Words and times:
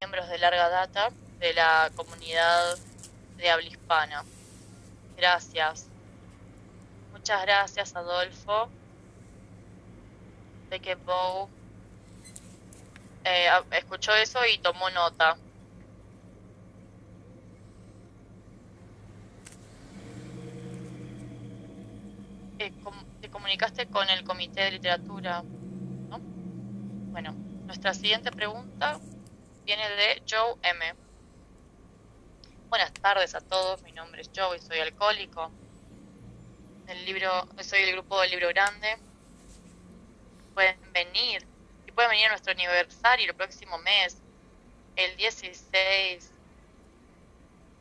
miembros 0.00 0.28
de 0.28 0.38
larga 0.38 0.68
data 0.68 1.08
de 1.40 1.52
la 1.54 1.90
comunidad 1.96 2.78
de 3.36 3.50
habla 3.50 3.66
hispana. 3.66 4.24
Gracias. 5.16 5.88
Muchas 7.10 7.42
gracias, 7.42 7.96
Adolfo. 7.96 8.68
De 10.70 10.78
que 10.78 10.94
Bow 10.94 11.48
eh, 13.24 13.48
escuchó 13.72 14.14
eso 14.14 14.38
y 14.46 14.58
tomó 14.58 14.88
nota. 14.90 15.36
Te 23.20 23.30
comunicaste 23.30 23.86
con 23.86 24.08
el 24.10 24.22
comité 24.22 24.60
de 24.62 24.70
literatura, 24.72 25.42
¿no? 26.08 26.20
Bueno, 27.10 27.32
nuestra 27.66 27.94
siguiente 27.94 28.30
pregunta 28.30 29.00
viene 29.68 29.86
de 29.96 30.22
Joe 30.26 30.54
M. 30.62 30.94
Buenas 32.70 32.90
tardes 32.94 33.34
a 33.34 33.42
todos, 33.42 33.82
mi 33.82 33.92
nombre 33.92 34.22
es 34.22 34.30
Joe 34.34 34.56
y 34.56 34.60
soy 34.60 34.78
alcohólico. 34.78 35.52
El 36.86 37.04
libro, 37.04 37.46
soy 37.60 37.82
del 37.82 37.92
grupo 37.92 38.18
del 38.22 38.30
libro 38.30 38.48
grande. 38.48 38.96
Pueden 40.54 40.80
venir, 40.94 41.46
y 41.86 41.92
pueden 41.92 42.12
venir 42.12 42.28
a 42.28 42.28
nuestro 42.30 42.52
aniversario 42.52 43.28
el 43.28 43.36
próximo 43.36 43.76
mes, 43.76 44.16
el 44.96 45.14
16. 45.18 46.32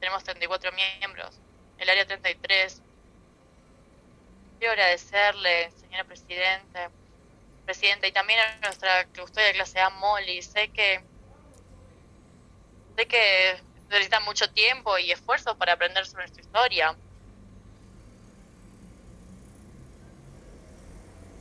Tenemos 0.02 0.26
34 0.26 0.72
miembros, 0.74 1.40
el 1.78 1.90
área 1.90 2.06
33 2.06 2.82
Quiero 4.60 4.74
agradecerle, 4.74 5.72
señora 5.72 6.04
Presidenta, 6.04 6.92
Presidenta, 7.64 8.08
y 8.08 8.12
también 8.12 8.42
a 8.42 8.58
nuestra 8.58 9.06
custodia 9.06 9.48
de 9.48 9.54
clase 9.54 9.80
A, 9.80 9.90
Molly. 9.90 10.42
Sé 10.42 10.68
que, 10.70 11.02
sé 12.98 13.08
que 13.08 13.62
necesitan 13.90 14.24
mucho 14.26 14.50
tiempo 14.52 14.98
y 14.98 15.12
esfuerzo 15.12 15.58
para 15.58 15.74
aprender 15.74 16.06
sobre 16.06 16.24
nuestra 16.24 16.42
historia. 16.42 16.96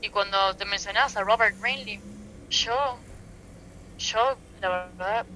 Y 0.00 0.08
cuando 0.10 0.54
te 0.56 0.64
mencionabas 0.64 1.16
a 1.16 1.22
Robert 1.22 1.56
Greenlee, 1.60 2.00
yo, 2.50 2.98
yo, 3.98 4.36
la 4.60 4.68
verdad, 4.68 5.26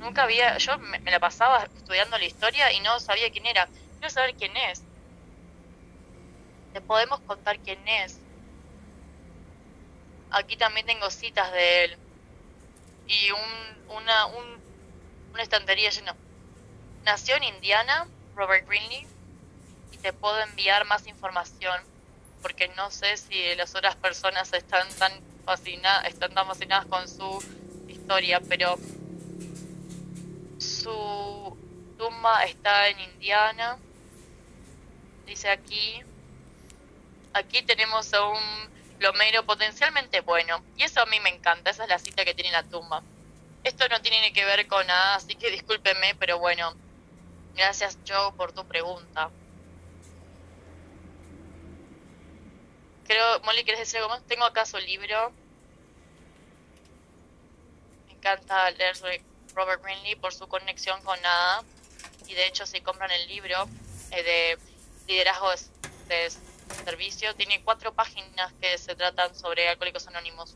nunca 0.00 0.24
había, 0.24 0.58
yo 0.58 0.76
me 0.78 1.10
la 1.10 1.20
pasaba 1.20 1.64
estudiando 1.76 2.18
la 2.18 2.24
historia 2.24 2.72
y 2.72 2.80
no 2.80 3.00
sabía 3.00 3.30
quién 3.30 3.46
era. 3.46 3.68
Quiero 3.98 4.10
saber 4.10 4.34
quién 4.34 4.54
es 4.56 4.82
podemos 6.80 7.20
contar 7.20 7.58
quién 7.60 7.78
es. 7.86 8.18
Aquí 10.30 10.56
también 10.56 10.86
tengo 10.86 11.10
citas 11.10 11.52
de 11.52 11.84
él. 11.84 11.96
Y 13.06 13.30
un, 13.30 13.96
una, 13.96 14.26
un, 14.26 14.65
una 15.36 15.42
estantería 15.42 15.90
llena. 15.90 16.16
Nació 17.04 17.36
en 17.36 17.44
Indiana, 17.44 18.08
Robert 18.34 18.66
Greenlee, 18.66 19.06
y 19.92 19.98
te 19.98 20.14
puedo 20.14 20.40
enviar 20.40 20.86
más 20.86 21.06
información, 21.06 21.78
porque 22.40 22.68
no 22.68 22.90
sé 22.90 23.18
si 23.18 23.54
las 23.54 23.74
otras 23.74 23.96
personas 23.96 24.50
están 24.54 24.88
tan 24.94 25.12
fascinadas, 25.44 26.06
están 26.06 26.32
tan 26.32 26.46
fascinadas 26.46 26.86
con 26.86 27.06
su 27.06 27.44
historia, 27.86 28.40
pero 28.48 28.78
su 30.58 31.56
tumba 31.98 32.44
está 32.44 32.88
en 32.88 33.00
Indiana. 33.00 33.76
Dice 35.26 35.50
aquí, 35.50 36.02
aquí 37.34 37.60
tenemos 37.60 38.14
a 38.14 38.26
un 38.26 38.40
plomero 38.98 39.44
potencialmente 39.44 40.22
bueno. 40.22 40.64
Y 40.78 40.84
eso 40.84 41.02
a 41.02 41.06
mí 41.06 41.20
me 41.20 41.28
encanta, 41.28 41.70
esa 41.72 41.82
es 41.82 41.90
la 41.90 41.98
cita 41.98 42.24
que 42.24 42.32
tiene 42.32 42.52
la 42.52 42.62
tumba. 42.62 43.02
Esto 43.66 43.88
no 43.88 44.00
tiene 44.00 44.32
que 44.32 44.44
ver 44.44 44.68
con 44.68 44.86
nada, 44.86 45.16
así 45.16 45.34
que 45.34 45.50
discúlpeme, 45.50 46.14
pero 46.14 46.38
bueno, 46.38 46.72
gracias 47.56 47.98
Joe 48.06 48.30
por 48.36 48.52
tu 48.52 48.64
pregunta. 48.64 49.28
Creo, 53.08 53.40
Molly, 53.40 53.64
¿quieres 53.64 53.80
decir 53.80 53.96
algo 53.96 54.10
más? 54.10 54.22
Tengo 54.28 54.44
acá 54.44 54.64
su 54.66 54.78
libro. 54.78 55.32
Me 58.06 58.12
encanta 58.12 58.70
leer 58.70 58.94
sobre 58.94 59.24
Robert 59.52 59.82
Greenlee 59.82 60.14
por 60.14 60.32
su 60.32 60.46
conexión 60.46 61.02
con 61.02 61.20
nada. 61.22 61.64
Y 62.28 62.34
de 62.34 62.46
hecho, 62.46 62.66
si 62.66 62.80
compran 62.82 63.10
el 63.10 63.26
libro 63.26 63.68
de 64.10 64.58
liderazgo 65.08 65.50
de 66.06 66.30
servicio 66.84 67.34
tiene 67.34 67.64
cuatro 67.64 67.92
páginas 67.92 68.52
que 68.60 68.78
se 68.78 68.94
tratan 68.94 69.34
sobre 69.34 69.68
Alcohólicos 69.68 70.06
Anónimos. 70.06 70.54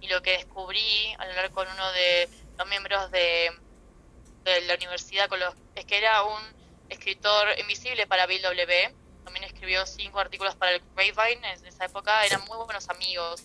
Y 0.00 0.08
lo 0.08 0.22
que 0.22 0.32
descubrí 0.32 1.14
al 1.18 1.30
hablar 1.30 1.50
con 1.50 1.68
uno 1.68 1.92
de 1.92 2.28
los 2.58 2.68
miembros 2.68 3.10
de, 3.10 3.50
de 4.44 4.60
la 4.62 4.74
universidad 4.74 5.28
con 5.28 5.40
los, 5.40 5.54
es 5.74 5.84
que 5.84 5.98
era 5.98 6.22
un 6.22 6.40
escritor 6.88 7.48
invisible 7.58 8.06
para 8.06 8.26
Bill 8.26 8.42
W. 8.42 8.94
También 9.24 9.44
escribió 9.44 9.84
cinco 9.86 10.20
artículos 10.20 10.54
para 10.56 10.72
el 10.72 10.82
Grapevine. 10.94 11.52
En 11.52 11.66
esa 11.66 11.86
época 11.86 12.24
eran 12.24 12.44
muy 12.44 12.56
buenos 12.58 12.88
amigos. 12.88 13.44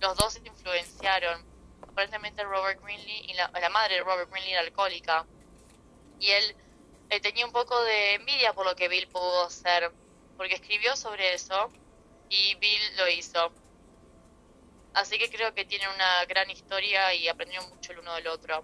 Los 0.00 0.16
dos 0.16 0.34
se 0.34 0.40
influenciaron. 0.46 1.44
Aparentemente 1.82 2.44
Robert 2.44 2.80
Greenlee 2.82 3.26
y 3.26 3.34
la, 3.34 3.50
madre 3.70 3.96
de 3.96 4.00
Robert 4.02 4.30
Greenlee 4.30 4.52
era 4.52 4.60
alcohólica. 4.60 5.26
Y 6.20 6.30
él 6.30 6.56
eh, 7.10 7.20
tenía 7.20 7.44
un 7.44 7.52
poco 7.52 7.82
de 7.82 8.14
envidia 8.14 8.52
por 8.52 8.64
lo 8.64 8.76
que 8.76 8.88
Bill 8.88 9.08
pudo 9.08 9.46
hacer 9.46 9.90
porque 10.36 10.54
escribió 10.54 10.94
sobre 10.94 11.34
eso 11.34 11.70
y 12.30 12.54
Bill 12.56 12.96
lo 12.96 13.08
hizo. 13.08 13.52
Así 14.94 15.18
que 15.18 15.30
creo 15.30 15.54
que 15.54 15.64
tienen 15.64 15.88
una 15.90 16.24
gran 16.24 16.50
historia 16.50 17.14
y 17.14 17.28
aprendieron 17.28 17.68
mucho 17.68 17.92
el 17.92 18.00
uno 18.00 18.14
del 18.14 18.28
otro. 18.28 18.62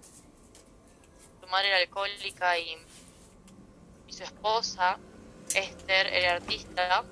Su 1.39 1.47
madre 1.47 1.69
era 1.69 1.77
alcohólica 1.77 2.57
y, 2.57 2.77
su 4.09 4.23
esposa, 4.23 4.97
Esther, 5.53 6.07
era 6.07 6.35
artista. 6.35 7.03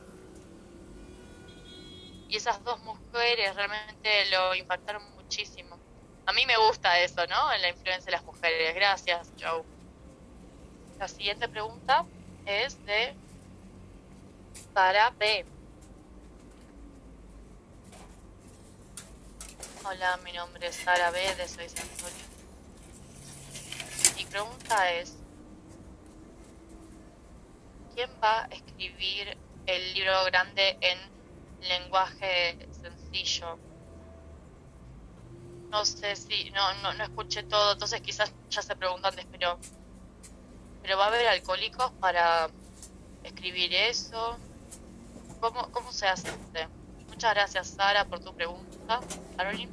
Y 2.27 2.37
esas 2.37 2.63
dos 2.63 2.79
mujeres 2.79 3.55
realmente 3.55 4.25
lo 4.31 4.55
impactaron 4.55 5.03
muchísimo. 5.15 5.77
A 6.25 6.33
mí 6.33 6.45
me 6.45 6.57
gusta 6.57 6.99
eso, 6.99 7.27
¿no? 7.27 7.51
La 7.57 7.69
influencia 7.69 8.05
de 8.05 8.11
las 8.11 8.23
mujeres. 8.23 8.73
Gracias, 8.73 9.31
Joe. 9.39 9.63
La 10.97 11.07
siguiente 11.07 11.47
pregunta 11.49 12.05
es 12.45 12.83
de 12.85 13.13
Sara 14.73 15.11
B. 15.17 15.45
Hola, 19.85 20.15
mi 20.23 20.31
nombre 20.31 20.67
es 20.67 20.77
Sara 20.77 21.11
de 21.11 21.45
Soy 21.45 21.65
Antonio. 21.65 22.25
Mi 24.15 24.23
pregunta 24.23 24.91
es, 24.93 25.17
¿quién 27.93 28.09
va 28.23 28.43
a 28.43 28.45
escribir 28.45 29.37
el 29.65 29.93
libro 29.93 30.23
grande 30.23 30.77
en 30.79 30.97
lenguaje 31.67 32.65
sencillo? 32.81 33.59
No 35.69 35.83
sé 35.83 36.15
si, 36.15 36.49
no, 36.51 36.73
no, 36.75 36.93
no 36.93 37.03
escuché 37.03 37.43
todo, 37.43 37.73
entonces 37.73 37.99
quizás 37.99 38.31
ya 38.49 38.61
se 38.61 38.77
preguntó 38.77 39.09
antes, 39.09 39.25
pero, 39.29 39.59
pero 40.81 40.97
va 40.97 41.05
a 41.05 41.07
haber 41.09 41.27
alcohólicos 41.27 41.91
para 41.99 42.49
escribir 43.21 43.73
eso. 43.73 44.37
¿Cómo, 45.41 45.69
cómo 45.73 45.91
se 45.91 46.07
hace? 46.07 46.31
Muchas 47.09 47.33
gracias, 47.33 47.67
Sara, 47.67 48.05
por 48.05 48.21
tu 48.21 48.33
pregunta. 48.33 48.72
Caroline. 49.37 49.71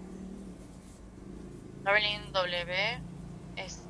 Caroline 1.85 2.33
W. 2.33 3.01
Es, 3.57 3.83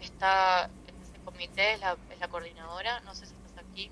está 0.00 0.64
en 0.64 1.02
ese 1.02 1.18
comité, 1.24 1.74
es 1.74 1.80
la, 1.80 1.96
es 2.10 2.18
la 2.20 2.28
coordinadora. 2.28 3.00
No 3.00 3.14
sé 3.14 3.26
si 3.26 3.34
estás 3.34 3.64
aquí. 3.64 3.90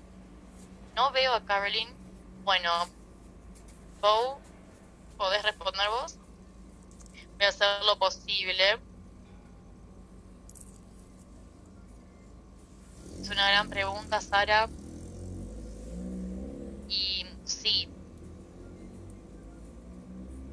No 0.95 1.11
veo 1.11 1.33
a 1.33 1.45
Caroline. 1.45 1.91
Bueno, 2.43 2.69
Bo, 4.01 4.39
¿podés 5.17 5.43
responder 5.43 5.87
vos? 5.89 6.17
Voy 7.37 7.45
a 7.45 7.49
hacer 7.49 7.83
lo 7.85 7.97
posible. 7.99 8.79
Es 13.19 13.29
una 13.29 13.47
gran 13.49 13.69
pregunta, 13.69 14.19
Sara. 14.21 14.67
Y 16.89 17.25
sí, 17.45 17.87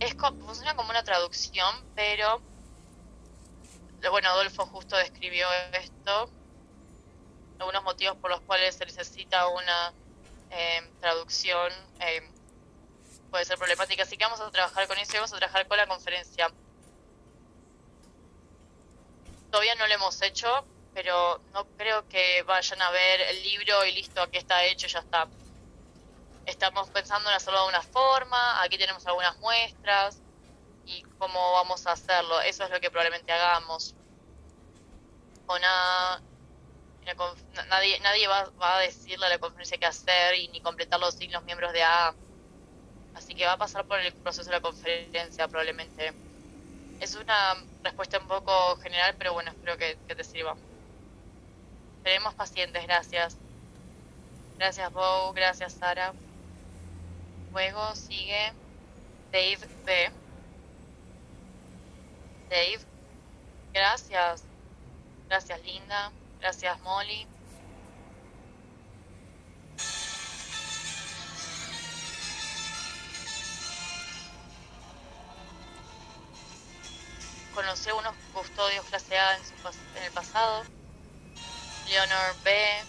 es 0.00 0.14
funciona 0.14 0.74
como 0.76 0.90
una 0.90 1.02
traducción, 1.02 1.74
pero 1.94 2.40
bueno, 4.10 4.28
Adolfo 4.28 4.66
justo 4.66 4.96
describió 4.96 5.46
esto, 5.72 6.30
algunos 7.58 7.82
motivos 7.82 8.16
por 8.18 8.30
los 8.30 8.40
cuales 8.42 8.76
se 8.76 8.86
necesita 8.86 9.48
una 9.48 9.92
em, 10.50 10.88
traducción 11.00 11.72
em, 11.98 12.30
puede 13.30 13.44
ser 13.44 13.58
problemática, 13.58 14.04
así 14.04 14.16
que 14.16 14.24
vamos 14.24 14.40
a 14.40 14.50
trabajar 14.50 14.86
con 14.86 14.98
eso 14.98 15.12
y 15.12 15.16
vamos 15.16 15.32
a 15.32 15.36
trabajar 15.38 15.66
con 15.66 15.76
la 15.76 15.86
conferencia. 15.86 16.50
Todavía 19.50 19.74
no 19.74 19.86
lo 19.86 19.94
hemos 19.94 20.22
hecho, 20.22 20.64
pero 20.94 21.40
no 21.52 21.66
creo 21.76 22.08
que 22.08 22.42
vayan 22.42 22.80
a 22.82 22.90
ver 22.90 23.20
el 23.22 23.42
libro 23.42 23.84
y 23.84 23.92
listo, 23.92 24.22
aquí 24.22 24.38
está 24.38 24.64
hecho, 24.64 24.86
ya 24.86 25.00
está 25.00 25.28
estamos 26.48 26.88
pensando 26.90 27.28
en 27.28 27.36
hacerlo 27.36 27.62
de 27.62 27.68
una 27.68 27.82
forma, 27.82 28.62
aquí 28.62 28.78
tenemos 28.78 29.06
algunas 29.06 29.38
muestras 29.38 30.20
y 30.86 31.02
cómo 31.18 31.52
vamos 31.52 31.86
a 31.86 31.92
hacerlo. 31.92 32.40
Eso 32.40 32.64
es 32.64 32.70
lo 32.70 32.80
que 32.80 32.90
probablemente 32.90 33.30
hagamos. 33.30 33.94
dijo 35.34 35.58
nada. 35.58 36.22
nadie 37.68 38.00
nadie 38.00 38.26
va, 38.28 38.50
va, 38.60 38.78
a 38.78 38.80
decirle 38.80 39.26
a 39.26 39.28
la 39.28 39.38
conferencia 39.38 39.78
qué 39.78 39.86
hacer 39.86 40.34
y 40.36 40.48
ni 40.48 40.60
completarlo 40.60 41.10
sin 41.10 41.30
los 41.32 41.44
miembros 41.44 41.72
de 41.72 41.82
A. 41.82 42.14
Así 43.14 43.34
que 43.34 43.44
va 43.44 43.52
a 43.52 43.58
pasar 43.58 43.84
por 43.84 43.98
el 44.00 44.12
proceso 44.14 44.48
de 44.48 44.56
la 44.56 44.62
conferencia 44.62 45.48
probablemente. 45.48 46.14
Es 47.00 47.14
una 47.14 47.56
respuesta 47.82 48.18
un 48.18 48.26
poco 48.26 48.76
general, 48.78 49.14
pero 49.18 49.34
bueno, 49.34 49.50
espero 49.50 49.76
que, 49.76 49.96
te 49.96 50.24
sirva. 50.24 50.56
Seremos 52.02 52.34
pacientes, 52.34 52.82
gracias. 52.84 53.36
Gracias, 54.56 54.92
Bo, 54.92 55.32
gracias, 55.34 55.74
Sara. 55.74 56.14
Luego 57.52 57.94
sigue 57.94 58.52
Dave 59.32 59.58
B. 59.84 60.12
Dave, 62.50 62.80
gracias. 63.72 64.44
Gracias, 65.28 65.62
Linda. 65.64 66.12
Gracias, 66.40 66.80
Molly. 66.80 67.26
Conocí 77.54 77.90
unos 77.90 78.14
custodios 78.32 78.84
clase 78.86 79.18
A 79.18 79.36
en, 79.36 79.44
su, 79.44 79.54
en 79.96 80.02
el 80.04 80.12
pasado. 80.12 80.64
Leonor 81.88 82.36
B. 82.44 82.84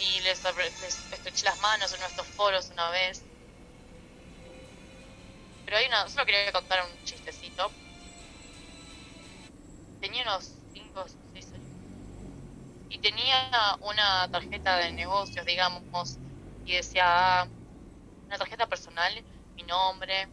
Y 0.00 0.20
les, 0.20 0.42
les 0.42 1.12
estreché 1.12 1.44
las 1.44 1.58
manos 1.60 1.92
en 1.94 2.00
nuestros 2.00 2.26
foros 2.26 2.70
una 2.70 2.90
vez. 2.90 3.22
Pero 5.64 5.76
hay 5.76 5.86
una, 5.86 6.08
solo 6.08 6.26
quería 6.26 6.52
contar 6.52 6.84
un 6.84 7.04
chistecito. 7.04 7.70
Tenía 10.00 10.22
unos 10.22 10.52
5 10.72 11.00
o 11.00 11.08
6 11.32 11.52
años. 11.52 11.64
Y 12.90 12.98
tenía 12.98 13.78
una 13.80 14.28
tarjeta 14.30 14.76
de 14.76 14.92
negocios, 14.92 15.46
digamos, 15.46 16.18
y 16.64 16.74
decía 16.74 17.48
una 18.26 18.38
tarjeta 18.38 18.66
personal, 18.66 19.12
mi 19.56 19.62
nombre, 19.62 20.28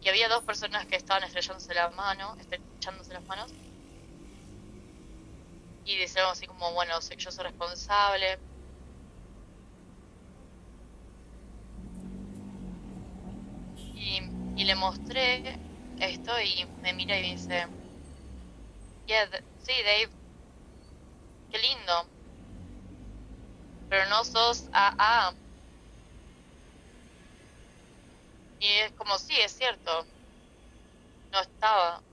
y 0.00 0.08
había 0.08 0.28
dos 0.28 0.42
personas 0.44 0.86
que 0.86 0.96
estaban 0.96 1.22
estrellándose 1.24 1.74
las 1.74 1.94
manos, 1.94 2.38
estrechándose 2.38 3.12
las 3.12 3.24
manos. 3.24 3.52
Y 5.84 5.96
decían 5.98 6.26
así 6.30 6.46
como, 6.46 6.72
bueno, 6.72 6.94
yo 7.00 7.30
soy 7.30 7.44
responsable, 7.44 8.38
y 13.76 14.29
le 14.64 14.74
mostré 14.76 15.60
esto 15.96 16.40
y 16.40 16.66
me 16.82 16.92
mira 16.94 17.18
y 17.18 17.22
dice, 17.32 17.66
yeah, 19.06 19.26
sí, 19.58 19.72
Dave, 19.84 20.10
qué 21.48 21.58
lindo, 21.58 22.10
pero 23.88 24.08
no 24.08 24.24
sos 24.24 24.68
AA. 24.72 25.34
Y 28.60 28.68
es 28.68 28.92
como, 28.92 29.18
sí, 29.18 29.34
es 29.40 29.50
cierto, 29.52 30.06
no 31.32 31.40
estaba. 31.40 32.04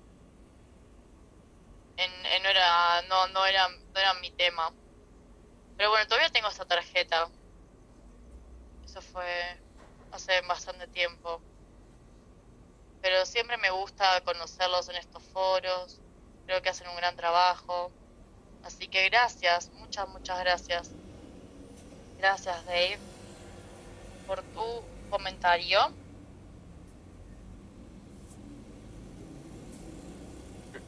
En, 1.97 2.11
en, 2.25 2.43
no 2.43 2.49
era 2.49 3.01
no 3.09 3.27
no 3.27 3.45
era 3.45 3.67
no 3.67 3.99
era 3.99 4.13
mi 4.15 4.31
tema 4.31 4.73
pero 5.75 5.89
bueno 5.89 6.05
todavía 6.07 6.29
tengo 6.29 6.49
esta 6.49 6.65
tarjeta 6.65 7.31
eso 8.83 9.01
fue 9.01 9.25
hace 10.11 10.41
bastante 10.41 10.87
tiempo 10.87 11.43
pero 13.01 13.25
siempre 13.25 13.57
me 13.57 13.69
gusta 13.69 14.21
conocerlos 14.21 14.89
en 14.89 14.95
estos 14.95 15.23
foros, 15.33 15.99
creo 16.45 16.61
que 16.61 16.69
hacen 16.69 16.87
un 16.87 16.95
gran 16.95 17.15
trabajo. 17.15 17.91
Así 18.63 18.87
que 18.87 19.09
gracias, 19.09 19.69
muchas, 19.73 20.07
muchas 20.09 20.39
gracias. 20.39 20.91
Gracias 22.17 22.65
Dave 22.65 22.99
por 24.25 24.41
tu 24.53 24.83
comentario. 25.09 25.79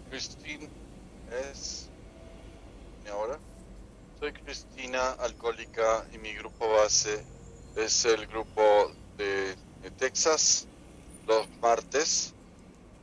Cristina 0.09 0.67
es 1.31 1.89
ahora. 3.09 3.39
Soy 4.19 4.33
Cristina, 4.33 5.11
alcohólica, 5.11 6.05
y 6.11 6.17
mi 6.17 6.33
grupo 6.33 6.67
base 6.67 7.23
es 7.75 8.03
el 8.05 8.27
grupo 8.27 8.91
de 9.17 9.55
Texas 9.97 10.67
los 11.29 11.47
martes. 11.61 12.33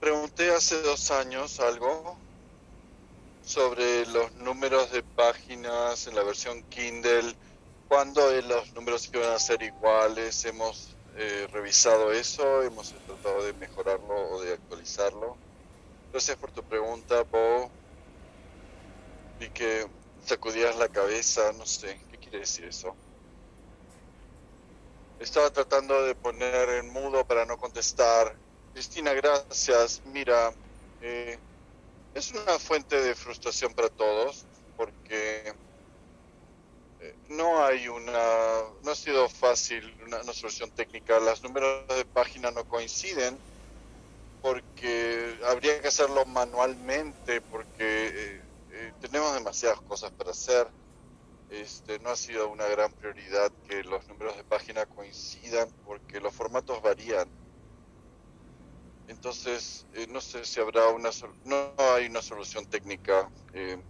Pregunté 0.00 0.50
hace 0.50 0.82
dos 0.82 1.12
años 1.12 1.61
algo 1.61 2.19
sobre 3.40 4.05
los 4.06 4.34
números 4.34 4.90
de 4.90 5.05
páginas 5.05 6.08
en 6.08 6.17
la 6.17 6.25
versión 6.25 6.61
Kindle, 6.64 7.37
cuándo 7.88 8.20
los 8.43 8.73
números 8.75 9.08
iban 9.14 9.31
a 9.31 9.38
ser 9.38 9.62
iguales. 9.62 10.44
Hemos 10.44 10.96
eh, 11.14 11.46
revisado 11.52 12.11
eso, 12.11 12.62
hemos 12.64 12.93
tratado 13.06 13.44
de 13.44 13.52
mejorarlo 13.52 14.31
o 14.31 14.43
de 14.43 14.55
actualizarlo. 14.55 15.37
Gracias 16.11 16.37
por 16.37 16.50
tu 16.50 16.64
pregunta, 16.64 17.22
Bo. 17.22 17.70
Vi 19.38 19.49
que 19.50 19.87
sacudías 20.25 20.76
la 20.76 20.88
cabeza, 20.88 21.52
no 21.52 21.64
sé, 21.64 22.00
¿qué 22.11 22.19
quiere 22.19 22.40
decir 22.40 22.64
eso? 22.64 22.96
Estaba 25.18 25.50
tratando 25.50 26.04
de 26.04 26.14
poner 26.14 26.68
en 26.68 26.92
mudo 26.92 27.26
para 27.26 27.46
no 27.46 27.56
contestar. 27.56 28.36
Cristina, 28.74 29.14
gracias. 29.14 30.02
Mira, 30.04 30.52
eh, 31.00 31.38
es 32.14 32.32
una 32.32 32.58
fuente 32.58 33.00
de 33.00 33.14
frustración 33.14 33.72
para 33.72 33.88
todos 33.88 34.44
porque 34.76 35.54
eh, 37.00 37.14
no 37.28 37.64
hay 37.64 37.88
una, 37.88 38.62
no 38.82 38.90
ha 38.90 38.94
sido 38.94 39.28
fácil 39.30 39.96
una, 40.04 40.22
solución 40.34 40.70
técnica. 40.70 41.19
Los 41.19 41.42
números 41.42 41.88
de 41.88 42.04
página 42.04 42.50
no 42.50 42.64
coinciden 42.69 43.38
porque 44.42 45.38
habría 45.46 45.80
que 45.80 45.88
hacerlo 45.88 46.26
manualmente 46.26 47.40
porque 47.40 48.42
eh, 48.70 48.92
tenemos 49.00 49.32
demasiadas 49.32 49.80
cosas 49.80 50.10
para 50.12 50.32
hacer 50.32 50.66
este, 51.48 51.98
no 52.00 52.10
ha 52.10 52.16
sido 52.16 52.48
una 52.48 52.66
gran 52.66 52.93
prioridad 52.93 53.52
que 53.69 53.84
los 53.84 54.06
números 54.08 54.37
de 54.37 54.44
página 54.44 54.87
coincidan 54.87 55.69
porque 55.84 56.20
los 56.20 56.34
formatos 56.34 56.82
varían. 56.82 57.31
Entonces, 59.08 59.87
eh, 59.93 60.06
no 60.08 60.20
sé 60.20 60.44
si 60.44 60.60
habrá 60.60 60.88
una, 60.88 61.10
no 61.44 61.75
hay 61.78 62.06
una 62.06 62.22
solución 62.22 62.66
técnica. 62.66 63.31
Eh, 63.52 63.81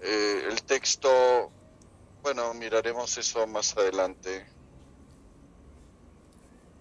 eh, 0.00 0.42
el 0.48 0.62
texto, 0.62 1.52
bueno, 2.22 2.54
miraremos 2.54 3.18
eso 3.18 3.46
más 3.46 3.76
adelante. 3.76 4.46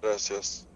Gracias. 0.01 0.66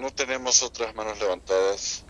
No 0.00 0.10
tenemos 0.10 0.62
otras 0.62 0.94
manos 0.94 1.18
levantadas. 1.20 2.06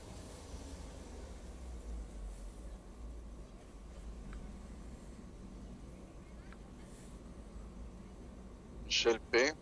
Michelle 8.84 9.18
P. 9.28 9.52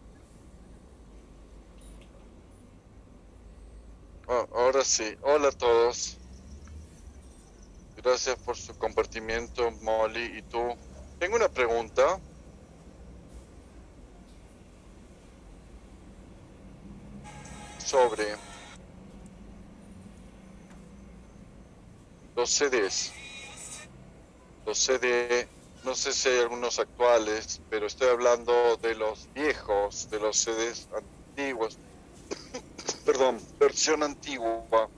Oh, 4.27 4.47
ahora 4.53 4.85
sí. 4.85 5.17
Hola 5.23 5.49
a 5.49 5.53
todos. 5.53 6.21
Gracias 7.97 8.37
por 8.41 8.59
su 8.59 8.77
compartimiento, 8.77 9.71
Molly 9.81 10.37
y 10.37 10.43
tú. 10.43 10.77
Tengo 11.19 11.37
una 11.37 11.49
pregunta. 11.49 12.21
Sobre 17.89 18.37
los 22.37 22.51
CDs. 22.51 23.13
Los 24.67 24.79
CD, 24.79 25.49
no 25.85 25.95
sé 25.95 26.13
si 26.13 26.29
hay 26.29 26.41
algunos 26.41 26.79
actuales, 26.79 27.63
pero 27.71 27.87
estoy 27.87 28.09
hablando 28.09 28.77
de 28.77 28.95
los 28.95 29.33
viejos, 29.33 30.11
de 30.11 30.21
los 30.21 30.37
CDs 30.37 30.87
antiguos. 30.95 31.79
Perdón, 33.07 33.41
versión 33.59 34.03
antigua. 34.03 34.91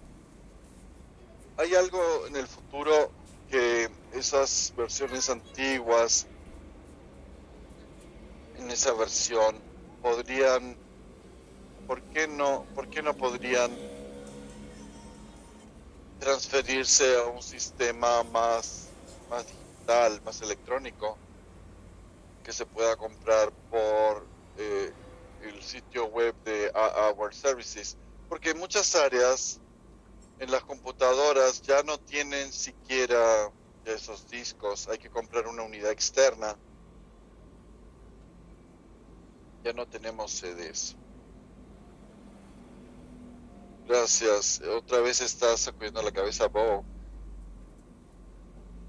¿Hay 1.59 1.73
algo 1.77 2.27
en 2.27 2.35
el 2.35 2.49
futuro 2.49 3.13
que 3.49 3.89
esas 4.15 4.75
versiones 4.77 5.31
antiguas, 5.31 6.27
en 8.59 8.69
esa 8.69 8.93
versión, 8.95 9.55
podrían 10.03 10.90
¿por 11.91 12.01
qué 12.13 12.29
no, 12.29 12.65
por 12.73 12.89
qué 12.89 13.03
no 13.03 13.13
podrían 13.17 13.69
transferirse 16.21 17.17
a 17.17 17.25
un 17.25 17.43
sistema 17.43 18.23
más, 18.23 18.93
más 19.29 19.45
digital, 19.45 20.23
más 20.25 20.41
electrónico, 20.41 21.19
que 22.45 22.53
se 22.53 22.65
pueda 22.65 22.95
comprar 22.95 23.51
por, 23.69 24.25
eh, 24.57 24.93
el 25.43 25.61
sitio 25.65 26.07
web 26.07 26.33
de 26.45 26.71
World 27.17 27.35
Services, 27.35 27.99
porque 28.29 28.55
muchas 28.55 28.95
áreas 28.95 29.61
en 30.39 30.49
las 30.53 30.63
computadoras 30.63 31.61
ya 31.61 31.83
no 31.83 31.99
tienen 31.99 32.53
siquiera 32.53 33.53
esos 33.85 34.31
discos, 34.31 34.87
hay 34.87 34.99
que 34.99 35.11
comprar 35.11 35.49
una 35.49 35.65
unidad 35.65 35.91
externa. 35.91 36.57
Ya 39.65 39.73
no 39.73 39.87
tenemos 39.87 40.31
CDs. 40.31 41.00
Gracias. 43.91 44.61
Otra 44.61 45.01
vez 45.01 45.21
estás 45.21 45.63
sacudiendo 45.63 46.01
la 46.01 46.13
cabeza, 46.13 46.47
Bo. 46.47 46.85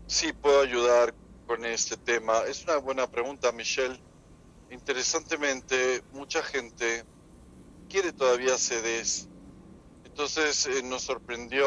Sí, 0.05 0.31
puedo 0.31 0.62
ayudar 0.62 1.15
con 1.48 1.65
este 1.65 1.98
tema. 1.98 2.43
Es 2.43 2.65
una 2.65 2.77
buena 2.77 3.10
pregunta, 3.10 3.51
Michelle. 3.51 4.00
Interesantemente, 4.70 6.03
mucha 6.12 6.43
gente 6.43 7.03
quiere 7.89 8.13
todavía 8.13 8.55
CDs. 8.60 9.27
Entonces 10.05 10.67
eh, 10.67 10.84
nos 10.84 11.01
sorprendió 11.01 11.65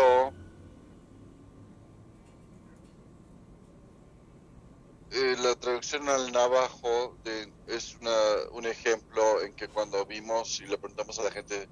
eh, 5.11 5.35
la 5.43 5.57
traducción 5.57 6.09
al 6.09 6.31
navajo 6.31 7.17
de, 7.25 7.53
es 7.67 7.97
una, 7.97 8.17
un 8.53 8.65
ejemplo 8.67 9.43
en 9.43 9.55
que 9.55 9.67
cuando 9.67 10.07
vimos 10.07 10.61
y 10.61 10.67
le 10.67 10.79
preguntamos 10.79 11.19
a 11.19 11.25
la 11.25 11.33
gente 11.33 11.69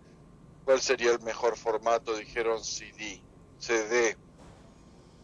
cuál 0.64 0.80
sería 0.80 1.12
el 1.12 1.20
mejor 1.20 1.56
formato, 1.56 2.16
dijeron 2.16 2.62
CD, 2.64 3.20
CD. 3.58 4.16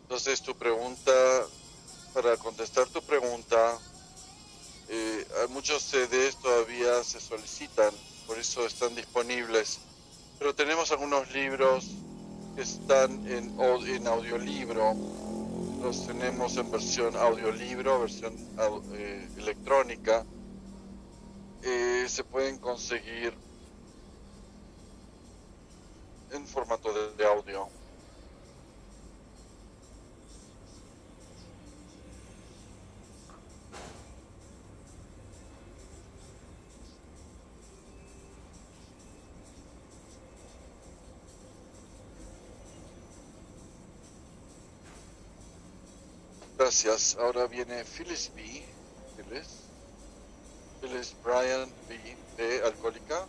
Entonces 0.02 0.42
tu 0.42 0.54
pregunta, 0.56 1.12
para 2.14 2.36
contestar 2.36 2.86
tu 2.88 3.02
pregunta, 3.02 3.78
eh, 4.88 5.26
muchos 5.50 5.82
CDs 5.82 6.36
todavía 6.36 7.04
se 7.04 7.20
solicitan, 7.20 7.92
por 8.26 8.38
eso 8.38 8.66
están 8.66 8.94
disponibles. 8.94 9.80
Pero 10.38 10.54
tenemos 10.54 10.90
algunos 10.92 11.30
libros 11.32 11.90
que 12.56 12.62
están 12.62 13.26
en, 13.28 13.58
en 13.60 14.06
audiolibro, 14.06 14.94
los 15.82 16.06
tenemos 16.06 16.56
en 16.56 16.70
versión 16.70 17.16
audiolibro, 17.16 18.00
versión 18.00 18.34
eh, 18.94 19.28
electrónica. 19.36 20.24
Eh, 21.62 22.06
se 22.08 22.24
pueden 22.24 22.58
conseguir 22.58 23.34
en 26.32 26.46
formato 26.46 26.92
de, 27.16 27.24
audio. 27.24 27.68
Gracias. 46.58 47.16
Ahora 47.18 47.46
viene 47.46 47.84
Phyllis 47.84 48.30
B. 48.34 48.42
Phyllis. 49.16 49.46
Phyllis 50.80 51.14
Brian 51.24 51.70
B. 51.88 52.16
de 52.36 52.62
Alcohólica. 52.64 53.26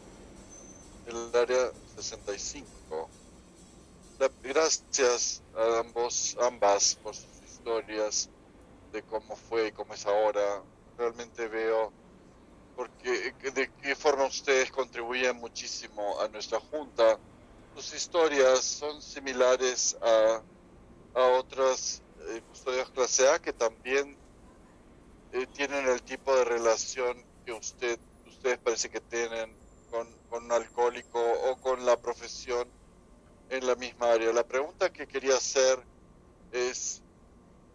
El 1.05 1.35
área 1.35 1.71
65. 2.01 3.11
gracias 4.41 5.43
a 5.53 5.79
ambos, 5.79 6.35
ambas 6.41 6.95
por 6.95 7.15
sus 7.15 7.41
historias 7.41 8.29
de 8.91 9.03
cómo 9.03 9.35
fue 9.35 9.67
y 9.67 9.71
cómo 9.71 9.93
es 9.93 10.05
ahora. 10.05 10.63
Realmente 10.97 11.47
veo 11.47 11.93
porque 12.75 13.33
de 13.53 13.71
qué 13.81 13.95
forma 13.95 14.25
ustedes 14.25 14.71
contribuyen 14.71 15.37
muchísimo 15.37 16.19
a 16.21 16.27
nuestra 16.29 16.59
junta. 16.59 17.19
Sus 17.73 17.93
historias 17.93 18.63
son 18.63 19.01
similares 19.01 19.97
a, 20.01 20.43
a 21.13 21.23
otras 21.39 22.03
eh, 22.29 22.41
custodios 22.47 22.89
clase 22.91 23.27
A 23.29 23.39
que 23.39 23.53
también 23.53 24.19
eh, 25.31 25.47
tienen 25.47 25.87
el 25.87 26.01
tipo 26.03 26.35
de 26.35 26.45
relación 26.45 27.25
que 27.45 27.53
usted 27.53 27.99
ustedes 28.25 28.59
parece 28.59 28.89
que 28.89 29.01
tienen 29.01 29.58
con, 29.89 30.07
un 30.31 30.51
alcohólico 30.51 31.19
o 31.19 31.57
con 31.57 31.85
la 31.85 31.97
profesión 31.97 32.67
en 33.49 33.65
la 33.65 33.75
misma 33.75 34.11
área. 34.11 34.31
La 34.31 34.47
pregunta 34.47 34.91
que 34.91 35.07
quería 35.07 35.35
hacer 35.35 35.79
es, 36.51 37.01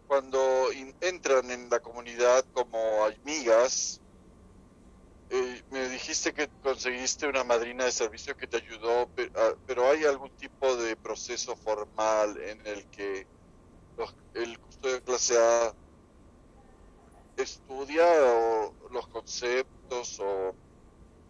cuando 0.07 0.69
entran 1.01 1.51
en 1.51 1.69
la 1.69 1.79
comunidad 1.79 2.45
como 2.53 2.77
amigas, 3.05 4.01
eh, 5.29 5.63
me 5.71 5.89
dijiste 5.89 6.33
que 6.33 6.47
conseguiste 6.61 7.27
una 7.27 7.43
madrina 7.43 7.85
de 7.85 7.91
servicio 7.91 8.37
que 8.37 8.47
te 8.47 8.57
ayudó, 8.57 9.09
pero, 9.65 9.89
¿hay 9.89 10.05
algún 10.05 10.29
tipo 10.37 10.75
de 10.77 10.95
proceso 10.95 11.55
formal 11.55 12.39
en 12.41 12.65
el 12.67 12.85
que 12.91 13.27
el 14.33 14.59
custodio 14.59 14.95
de 14.95 15.01
clase 15.01 15.37
A 15.37 15.73
estudia 17.37 18.05
los 18.91 19.07
conceptos 19.07 20.19
o 20.19 20.55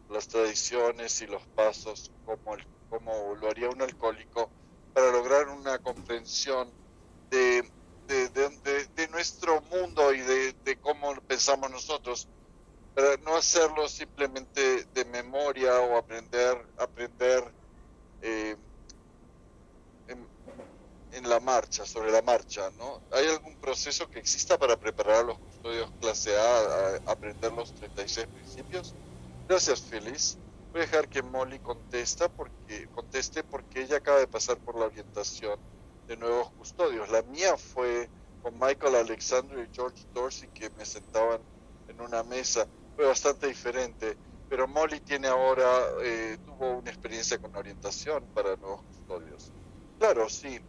las 0.09 0.27
tradiciones 0.27 1.21
y 1.21 1.27
los 1.27 1.45
pasos 1.49 2.11
como, 2.23 2.55
como 2.89 3.35
lo 3.35 3.49
haría 3.49 3.69
un 3.69 3.81
alcohólico 3.81 4.51
para 4.93 5.11
lograr 5.11 5.49
una 5.49 5.77
comprensión 5.79 6.71
de, 7.29 7.69
de, 8.07 9.07
nuestro 9.09 9.61
mundo 9.61 10.13
y 10.13 10.19
de, 10.21 10.79
cómo 10.81 11.15
pensamos 11.27 11.69
nosotros, 11.69 12.29
para 12.93 13.17
no 13.17 13.35
hacerlo 13.35 13.89
simplemente 13.89 14.85
de 14.85 15.05
memoria 15.05 15.79
o 15.81 15.97
aprender, 15.97 16.57
aprender 16.77 17.43
eh, 18.21 18.55
en, 20.07 21.29
la 21.29 21.39
marcha, 21.39 21.85
sobre 21.85 22.11
la 22.11 22.21
marcha, 22.21 22.69
¿no? 22.77 23.01
¿Hay 23.11 23.27
algún 23.27 23.57
proceso 23.57 24.07
que 24.09 24.19
exista 24.19 24.57
para 24.57 24.77
preparar 24.77 25.15
a 25.15 25.23
los 25.23 25.39
custodios 25.39 25.91
clase 25.99 26.37
A 26.37 26.57
a 27.05 27.11
aprender 27.11 27.51
los 27.53 27.73
36 27.73 28.27
principios? 28.27 28.95
Gracias, 29.47 29.81
Feliz. 29.81 30.39
Voy 30.71 30.81
a 30.81 30.85
dejar 30.85 31.07
que 31.07 31.21
Molly 31.21 31.59
contesta 31.59 32.27
porque, 32.29 32.87
conteste 32.91 33.43
porque 33.43 33.83
ella 33.83 33.97
acaba 33.97 34.17
de 34.17 34.27
pasar 34.27 34.57
por 34.57 34.77
la 34.77 34.85
orientación 34.85 35.59
de 36.07 36.17
nuevos 36.17 36.51
custodios. 36.53 37.09
La 37.11 37.21
mía 37.21 37.55
fue 37.55 38.09
con 38.41 38.55
Michael 38.59 38.95
Alexander 38.95 39.59
y 39.59 39.73
George 39.73 40.03
Dorsey 40.13 40.49
que 40.49 40.71
me 40.71 40.83
sentaban 40.83 41.41
en 41.87 42.01
una 42.01 42.23
mesa. 42.23 42.67
Fue 42.95 43.05
bastante 43.05 43.45
diferente. 43.47 44.17
Pero 44.49 44.67
Molly 44.67 44.99
tiene 45.01 45.27
ahora, 45.27 45.67
eh, 46.01 46.37
tuvo 46.43 46.77
una 46.79 46.89
experiencia 46.89 47.37
con 47.37 47.55
orientación 47.55 48.25
para 48.33 48.55
nuevos 48.55 48.81
custodios. 48.83 49.53
Claro, 49.99 50.27
sí. 50.27 50.59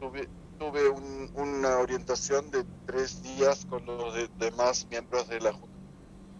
Tuve, 0.00 0.28
tuve 0.58 0.88
una 0.88 1.78
orientación 1.78 2.50
de 2.50 2.64
tres 2.84 3.22
días 3.22 3.64
con 3.66 3.86
los 3.86 4.12
demás 4.38 4.86
miembros 4.90 5.28
de 5.28 5.40
la 5.40 5.52
Junta. 5.52 5.68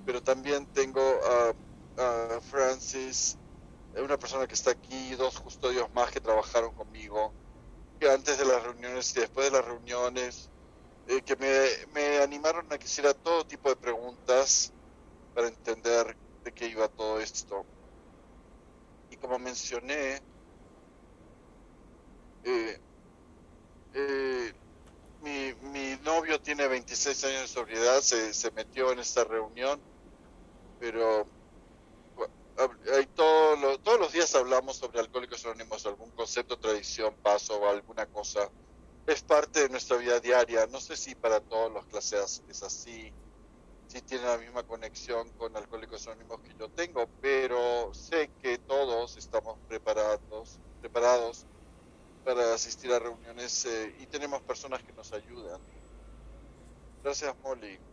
Pero 0.05 0.23
también 0.23 0.67
tengo 0.73 1.01
a 1.99 2.41
Francis, 2.41 3.37
una 3.97 4.17
persona 4.17 4.47
que 4.47 4.55
está 4.55 4.71
aquí, 4.71 5.15
dos 5.17 5.41
custodios 5.41 5.93
más 5.95 6.11
que 6.11 6.21
trabajaron 6.21 6.73
conmigo, 6.75 7.33
que 7.99 8.11
antes 8.11 8.39
de 8.39 8.45
las 8.45 8.63
reuniones 8.63 9.17
y 9.17 9.21
después 9.21 9.51
de 9.51 9.59
las 9.59 9.65
reuniones, 9.65 10.51
eh, 11.09 11.23
que 11.23 11.37
me, 11.37 12.19
animaron 12.19 12.73
a 12.73 12.79
que 12.79 12.85
hiciera 12.85 13.15
todo 13.15 13.47
tipo 13.47 13.69
de 13.69 13.77
preguntas 13.77 14.73
para 15.35 15.49
entender 15.49 16.17
de 16.45 16.53
qué 16.53 16.67
iba 16.69 16.89
todo 16.89 17.21
esto. 17.21 17.65
Y 19.11 19.17
como 19.17 19.39
mencioné, 19.39 20.21
eh, 22.45 22.81
eh, 23.95 24.53
mi, 25.23 25.55
mi, 25.71 25.97
novio 26.05 26.41
tiene 26.41 26.69
26 26.69 27.25
años 27.25 27.41
de 27.43 27.49
sobriedad, 27.49 28.01
se, 28.01 28.33
se 28.33 28.51
metió 28.53 28.93
en 28.93 29.01
esta 29.01 29.25
reunión, 29.25 29.81
pero 30.79 31.27
todos 33.15 34.01
los 34.01 34.13
días 34.13 34.35
hablamos 34.35 34.77
sobre 34.77 35.01
alcohólicos 35.01 35.45
anónimos, 35.45 35.87
algún 35.87 36.11
concepto, 36.11 36.59
tradición, 36.59 37.15
paso 37.23 37.69
alguna 37.69 38.07
cosa. 38.07 38.51
Es 39.07 39.23
parte 39.23 39.61
de 39.61 39.69
nuestra 39.69 39.97
vida 39.97 40.21
diaria. 40.21 40.67
No 40.67 40.81
sé 40.81 40.97
si 40.97 41.15
para 41.15 41.41
todos 41.41 41.73
los 41.73 41.87
clases 41.87 42.43
es 42.49 42.63
así, 42.63 43.13
si 43.87 44.03
tienen 44.03 44.27
la 44.27 44.39
misma 44.39 44.63
conexión 44.65 45.31
con 45.33 45.57
alcohólicos 45.57 46.07
anónimos 46.09 46.41
que 46.41 46.55
yo 46.59 46.69
tengo, 46.71 47.09
pero 47.21 47.95
sé 47.95 48.31
que 48.43 48.59
todos 48.59 49.17
estamos 49.17 49.59
preparados, 49.67 50.61
preparados 50.81 51.47
para 52.25 52.53
asistir 52.53 52.93
a 52.93 52.99
reuniones 52.99 53.65
eh, 53.65 53.95
y 54.01 54.07
tenemos 54.07 54.43
personas 54.43 54.83
que 54.83 54.93
nos 54.93 55.13
ayudan. 55.13 55.61
Gracias, 57.03 57.35
Molly. 57.43 57.88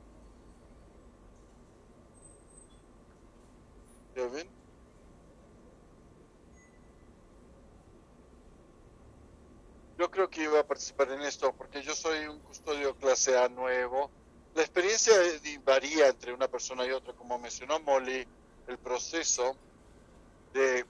creo 10.26 10.30
que 10.30 10.44
iba 10.44 10.60
a 10.60 10.68
participar 10.68 11.12
en 11.12 11.22
esto 11.22 11.54
porque 11.54 11.82
yo 11.82 11.94
soy 11.94 12.26
un 12.28 12.40
custodio 12.40 12.96
clase 12.96 13.38
A 13.38 13.50
nuevo. 13.50 14.10
La 14.54 14.62
experiencia 14.62 15.14
eh, 15.24 15.60
varía 15.64 16.08
entre 16.08 16.34
una 16.34 16.48
persona 16.48 16.86
y 16.86 16.92
otra, 16.92 17.14
como 17.14 17.38
mencionó 17.38 17.80
Molly, 17.82 18.26
el 18.68 18.78
proceso 18.80 19.56
de, 20.54 20.86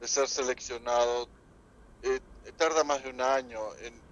de 0.00 0.08
ser 0.08 0.28
seleccionado 0.28 1.28
eh, 2.02 2.20
tarda 2.56 2.82
más 2.84 3.02
de 3.04 3.10
un 3.10 3.20
año. 3.20 3.60
En 3.76 4.02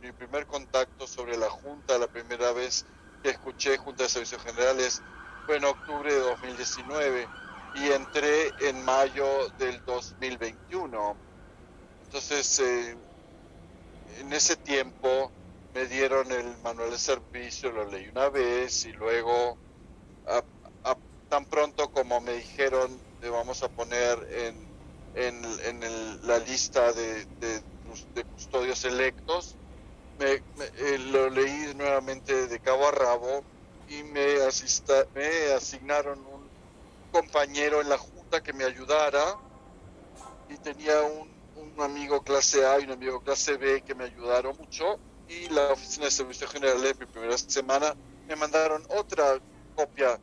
mi 0.00 0.12
primer 0.12 0.46
contacto 0.46 1.06
sobre 1.06 1.36
la 1.36 1.50
Junta, 1.50 1.98
la 1.98 2.06
primera 2.08 2.52
vez 2.52 2.84
que 3.22 3.30
escuché 3.30 3.76
Junta 3.78 4.04
de 4.04 4.08
Servicios 4.08 4.42
Generales, 4.42 5.02
fue 5.46 5.56
en 5.56 5.64
octubre 5.64 6.12
de 6.12 6.20
2019 6.20 7.28
y 7.74 7.90
entré 7.92 8.52
en 8.68 8.84
mayo 8.84 9.48
del 9.58 9.84
2021 9.84 11.25
entonces, 12.16 12.60
eh, 12.60 12.96
en 14.20 14.32
ese 14.32 14.56
tiempo 14.56 15.30
me 15.74 15.84
dieron 15.84 16.32
el 16.32 16.56
manual 16.62 16.90
de 16.90 16.98
servicio, 16.98 17.70
lo 17.70 17.84
leí 17.90 18.08
una 18.08 18.30
vez 18.30 18.86
y 18.86 18.92
luego, 18.92 19.58
tan 21.28 21.44
pronto 21.44 21.92
como 21.92 22.22
me 22.22 22.32
dijeron, 22.32 22.98
le 23.20 23.28
vamos 23.28 23.62
a 23.62 23.68
poner 23.68 24.18
en, 24.30 24.66
en, 25.12 26.26
la 26.26 26.38
lista 26.38 26.90
de, 26.94 27.26
de, 27.38 28.24
custodios 28.32 28.86
electos, 28.86 29.58
me, 30.18 30.32
eh, 30.32 30.98
lo 30.98 31.28
leí 31.28 31.74
nuevamente 31.74 32.46
de 32.46 32.60
cabo 32.60 32.88
a 32.88 32.92
rabo 32.92 33.44
y 33.88 34.02
me, 34.04 34.40
asista, 34.40 35.06
me 35.12 35.52
asignaron 35.52 36.18
un 36.24 36.50
compañero 37.10 37.82
en 37.82 37.90
la 37.90 37.98
junta 37.98 38.42
que 38.42 38.54
me 38.54 38.64
ayudara 38.64 39.36
y 40.48 40.56
tenía 40.56 41.02
un, 41.02 41.35
un 41.56 41.80
amigo 41.80 42.22
clase 42.22 42.64
A 42.64 42.78
y 42.80 42.84
un 42.84 42.92
amigo 42.92 43.20
clase 43.20 43.56
B 43.56 43.82
que 43.82 43.94
me 43.94 44.04
ayudaron 44.04 44.56
mucho 44.56 44.98
y 45.26 45.48
la 45.48 45.72
oficina 45.72 46.04
de 46.04 46.10
servicios 46.10 46.50
generales 46.50 46.98
mi 46.98 47.06
primera 47.06 47.36
semana 47.36 47.96
me 48.26 48.36
mandaron 48.36 48.84
otra 48.90 49.40
copia 49.74 50.20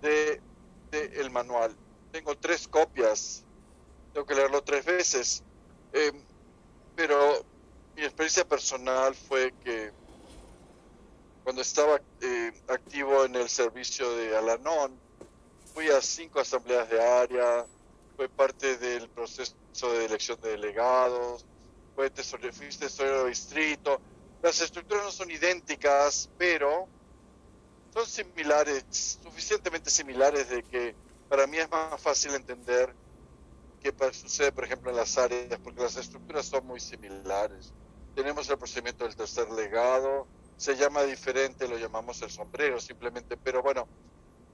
de, 0.00 0.40
manual. 1.30 1.74
Tengo 2.10 2.36
tres 2.36 2.68
copias. 2.68 3.46
Tengo 4.12 4.26
que 4.26 4.34
leerlo 4.34 4.62
tres 4.62 4.84
veces. 4.84 5.42
Em, 5.92 6.22
pero 6.94 7.46
mi 7.96 8.02
experiencia 8.02 8.44
personal 8.44 9.14
fue 9.14 9.54
que 9.64 9.92
cuando 11.42 11.62
estaba 11.62 12.00
eh, 12.20 12.52
activo 12.68 13.24
en 13.24 13.36
el 13.36 13.48
servicio 13.48 14.14
de 14.16 14.36
Alanon 14.36 15.00
fui 15.72 15.88
a 15.88 16.00
cinco 16.00 16.40
asambleas 16.40 16.88
de 16.90 17.02
área 17.02 17.66
fue 18.16 18.28
parte 18.28 18.76
del 18.76 19.08
proceso 19.10 19.56
de 19.72 20.04
elección 20.04 20.40
de 20.40 20.50
delegados 20.50 21.44
fue 21.94 22.10
tesorero, 22.10 22.52
fui 22.52 22.68
tesorero 22.68 23.24
de 23.24 23.30
distrito 23.30 24.00
las 24.42 24.60
estructuras 24.60 25.04
no 25.04 25.12
son 25.12 25.30
idénticas, 25.30 26.28
pero 26.36 26.88
son 27.94 28.06
similares, 28.06 29.20
suficientemente 29.22 29.88
similares 29.88 30.48
de 30.48 30.64
que 30.64 30.96
para 31.28 31.46
mí 31.46 31.58
es 31.58 31.70
más 31.70 32.00
fácil 32.00 32.34
entender 32.34 32.92
qué 33.80 33.94
sucede, 34.12 34.50
por 34.50 34.64
ejemplo, 34.64 34.90
en 34.90 34.96
las 34.96 35.16
áreas, 35.16 35.60
porque 35.62 35.80
las 35.80 35.96
estructuras 35.96 36.46
son 36.46 36.66
muy 36.66 36.80
similares. 36.80 37.72
Tenemos 38.16 38.48
el 38.50 38.58
procedimiento 38.58 39.04
del 39.04 39.14
tercer 39.14 39.48
legado, 39.52 40.26
se 40.56 40.74
llama 40.74 41.04
diferente, 41.04 41.68
lo 41.68 41.78
llamamos 41.78 42.20
el 42.22 42.30
sombrero 42.30 42.80
simplemente, 42.80 43.36
pero 43.36 43.62
bueno, 43.62 43.86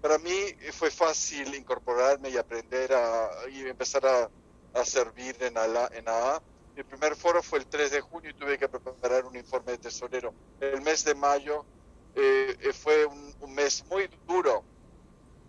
para 0.02 0.18
mí 0.18 0.36
fue 0.72 0.90
fácil 0.90 1.54
incorporarme 1.54 2.28
y 2.28 2.36
aprender 2.36 2.92
a, 2.92 3.30
y 3.50 3.62
empezar 3.62 4.04
a, 4.04 4.30
a 4.74 4.84
servir 4.84 5.36
en, 5.40 5.56
ALA, 5.56 5.90
en 5.92 6.08
AA 6.08 6.42
mi 6.78 6.84
primer 6.84 7.16
foro 7.16 7.42
fue 7.42 7.58
el 7.58 7.66
3 7.66 7.90
de 7.90 8.00
junio 8.00 8.30
y 8.30 8.34
tuve 8.34 8.56
que 8.56 8.68
preparar 8.68 9.24
un 9.24 9.34
informe 9.34 9.72
de 9.72 9.78
tesorero. 9.78 10.32
El 10.60 10.80
mes 10.80 11.04
de 11.04 11.12
mayo 11.16 11.66
eh, 12.14 12.56
eh, 12.60 12.72
fue 12.72 13.04
un, 13.04 13.52
mes 13.52 13.84
muy 13.90 14.08
duro, 14.28 14.62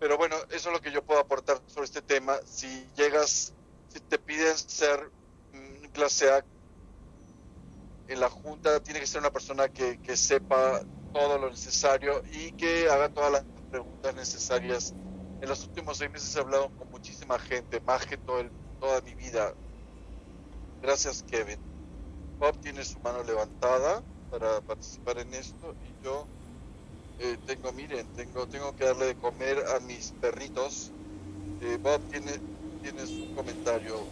pero 0.00 0.16
bueno, 0.16 0.34
eso 0.50 0.70
es 0.70 0.74
lo 0.74 0.80
que 0.80 0.90
yo 0.90 1.04
puedo 1.04 1.20
aportar 1.20 1.60
sobre 1.68 1.84
este 1.84 2.02
tema. 2.02 2.36
Si 2.44 2.84
llegas, 2.96 3.54
si 3.90 4.00
te 4.00 4.18
piden 4.18 4.58
ser 4.58 5.08
mm, 5.52 5.90
clase 5.92 6.32
A 6.32 6.44
en 8.08 8.18
la 8.18 8.28
Junta, 8.28 8.80
tiene 8.80 8.98
que 8.98 9.06
ser 9.06 9.20
una 9.20 9.30
persona 9.30 9.68
que, 9.68 10.00
que 10.00 10.16
sepa 10.16 10.82
todo 11.12 11.38
lo 11.38 11.48
necesario 11.48 12.24
y 12.32 12.50
que 12.52 12.88
haga 12.90 13.08
todas 13.08 13.30
las 13.30 13.44
preguntas 13.70 14.16
necesarias. 14.16 14.94
En 15.40 15.48
los 15.48 15.64
últimos 15.64 15.98
seis 15.98 16.10
meses 16.10 16.34
he 16.34 16.40
hablado 16.40 16.70
con 16.76 16.90
muchísima 16.90 17.38
gente, 17.38 17.80
más 17.82 18.04
que 18.04 18.16
todo 18.16 18.40
el, 18.40 18.50
toda 18.80 19.00
mi 19.02 19.14
vida. 19.14 19.54
Gracias, 20.82 21.22
Kevin. 21.22 21.60
Bob 22.38 22.58
tiene 22.60 22.84
su 22.84 23.00
mano 23.00 23.22
levantada 23.22 24.02
para 24.30 24.62
participar 24.62 25.18
en 25.18 25.34
esto 25.34 25.76
y 25.82 25.94
yo 26.02 26.28
eh, 27.18 27.38
tengo, 27.44 27.72
miren, 27.72 28.08
tengo, 28.14 28.48
tengo 28.48 28.74
que 28.74 28.86
darle 28.86 29.06
de 29.06 29.16
comer 29.16 29.58
a 29.76 29.80
mis 29.80 30.12
perritos. 30.14 30.94
Eh, 31.60 31.78
Bob 31.82 32.02
tiene, 32.08 32.40
tiene 32.80 33.06
su 33.06 33.30
comentario. 33.34 34.10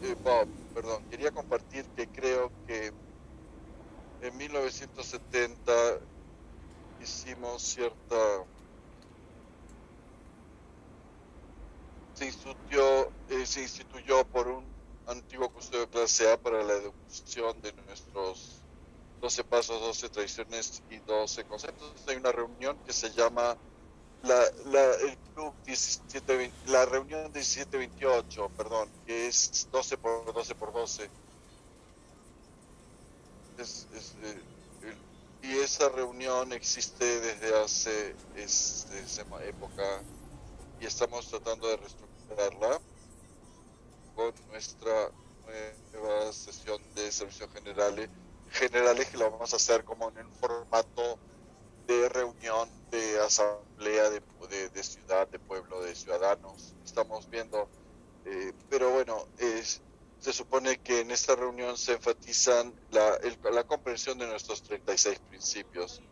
Eh, 0.00 0.16
Bob, 0.22 0.48
perdón, 0.72 1.04
quería 1.10 1.30
compartir 1.30 1.90
que 1.94 2.08
creo 2.08 2.52
que 2.66 2.92
en 4.20 4.36
1970 4.36 5.72
hicimos 6.98 7.62
cierta 7.62 8.16
se 12.18 12.26
instituyó, 12.26 13.12
se 13.44 13.62
instituyó 13.62 14.24
por 14.24 14.48
un 14.48 14.64
antiguo 15.06 15.48
custodio 15.50 15.86
de 15.86 15.88
clase 15.88 16.32
A 16.32 16.36
para 16.36 16.64
la 16.64 16.74
educación 16.74 17.62
de 17.62 17.72
nuestros 17.86 18.56
12 19.20 19.44
pasos, 19.44 19.80
12 19.80 20.08
tradiciones 20.08 20.82
y 20.90 20.98
12 20.98 21.44
conceptos. 21.44 21.92
Hay 22.08 22.16
una 22.16 22.32
reunión 22.32 22.76
que 22.84 22.92
se 22.92 23.10
llama 23.10 23.56
la, 24.24 24.40
la, 24.66 24.84
el 24.96 25.16
club 25.32 25.54
17, 25.64 26.50
la 26.66 26.86
reunión 26.86 27.22
1728, 27.32 28.50
perdón, 28.56 28.88
que 29.06 29.28
es 29.28 29.68
12 29.70 29.98
por 29.98 30.32
12 30.34 30.54
por 30.56 30.72
12. 30.72 31.08
Es, 33.58 33.86
es, 33.94 34.14
eh, 34.22 34.96
y 35.42 35.52
esa 35.58 35.88
reunión 35.88 36.52
existe 36.52 37.20
desde 37.20 37.56
hace 37.60 38.16
esa 38.34 39.22
época 39.44 40.02
y 40.80 40.86
estamos 40.86 41.28
tratando 41.28 41.68
de 41.68 41.76
con 44.14 44.34
nuestra 44.50 45.10
nueva 45.92 46.32
sesión 46.32 46.80
de 46.94 47.10
servicios 47.10 47.50
generales, 47.52 48.10
generales 48.50 49.08
que 49.08 49.16
lo 49.16 49.30
vamos 49.30 49.52
a 49.52 49.56
hacer 49.56 49.84
como 49.84 50.10
en 50.10 50.26
un 50.26 50.32
formato 50.34 51.18
de 51.86 52.08
reunión 52.08 52.68
de 52.90 53.18
asamblea 53.20 54.10
de, 54.10 54.20
de, 54.70 54.82
ciudad, 54.82 55.26
de 55.28 55.38
pueblo, 55.38 55.82
de 55.82 55.94
ciudadanos. 55.94 56.74
Estamos 56.84 57.28
viendo, 57.30 57.68
eh, 58.26 58.52
pero 58.68 58.90
bueno, 58.90 59.26
es, 59.38 59.80
se 60.18 60.32
supone 60.32 60.78
que 60.78 61.00
en 61.00 61.10
esta 61.10 61.34
reunión 61.34 61.76
se 61.76 61.92
enfatizan 61.92 62.74
la, 62.90 63.18
la 63.52 63.64
comprensión 63.64 64.18
de 64.18 64.26
nuestros 64.26 64.62
36 64.62 65.18
principios. 65.30 66.02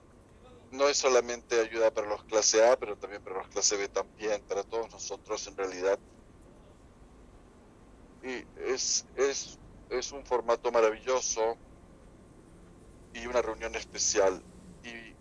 No 0.77 0.89
es 0.89 0.99
solamente 0.99 1.61
ayuda 1.61 1.91
para 1.91 2.09
los 2.09 2.25
clase 2.25 2.65
A, 2.67 2.77
pero 2.77 2.97
también 2.97 3.23
para 3.23 3.39
los 3.39 3.49
clase 3.49 3.77
B 3.77 3.89
también, 3.89 4.43
para 4.47 4.63
todos 4.63 4.91
nosotros 4.91 5.47
en 5.47 5.57
realidad 5.57 5.99
y 8.27 8.45
es, 8.57 9.07
es, 9.15 9.59
es 9.89 10.13
un 10.13 10.25
formato 10.25 10.73
maravilloso 10.73 11.57
y 13.13 13.27
una 13.27 13.41
reunión 13.41 13.75
especial. 13.77 14.43
Y 14.83 15.15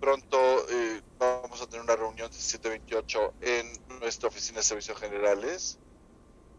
pronto 0.00 0.38
eh, 0.70 1.02
vamos 1.18 1.60
a 1.60 1.66
tener 1.66 1.84
una 1.84 1.96
reunión 1.96 2.28
1728 2.30 3.34
en 3.40 3.98
nuestra 4.00 4.28
oficina 4.28 4.58
de 4.58 4.64
servicios 4.64 4.98
generales. 4.98 5.78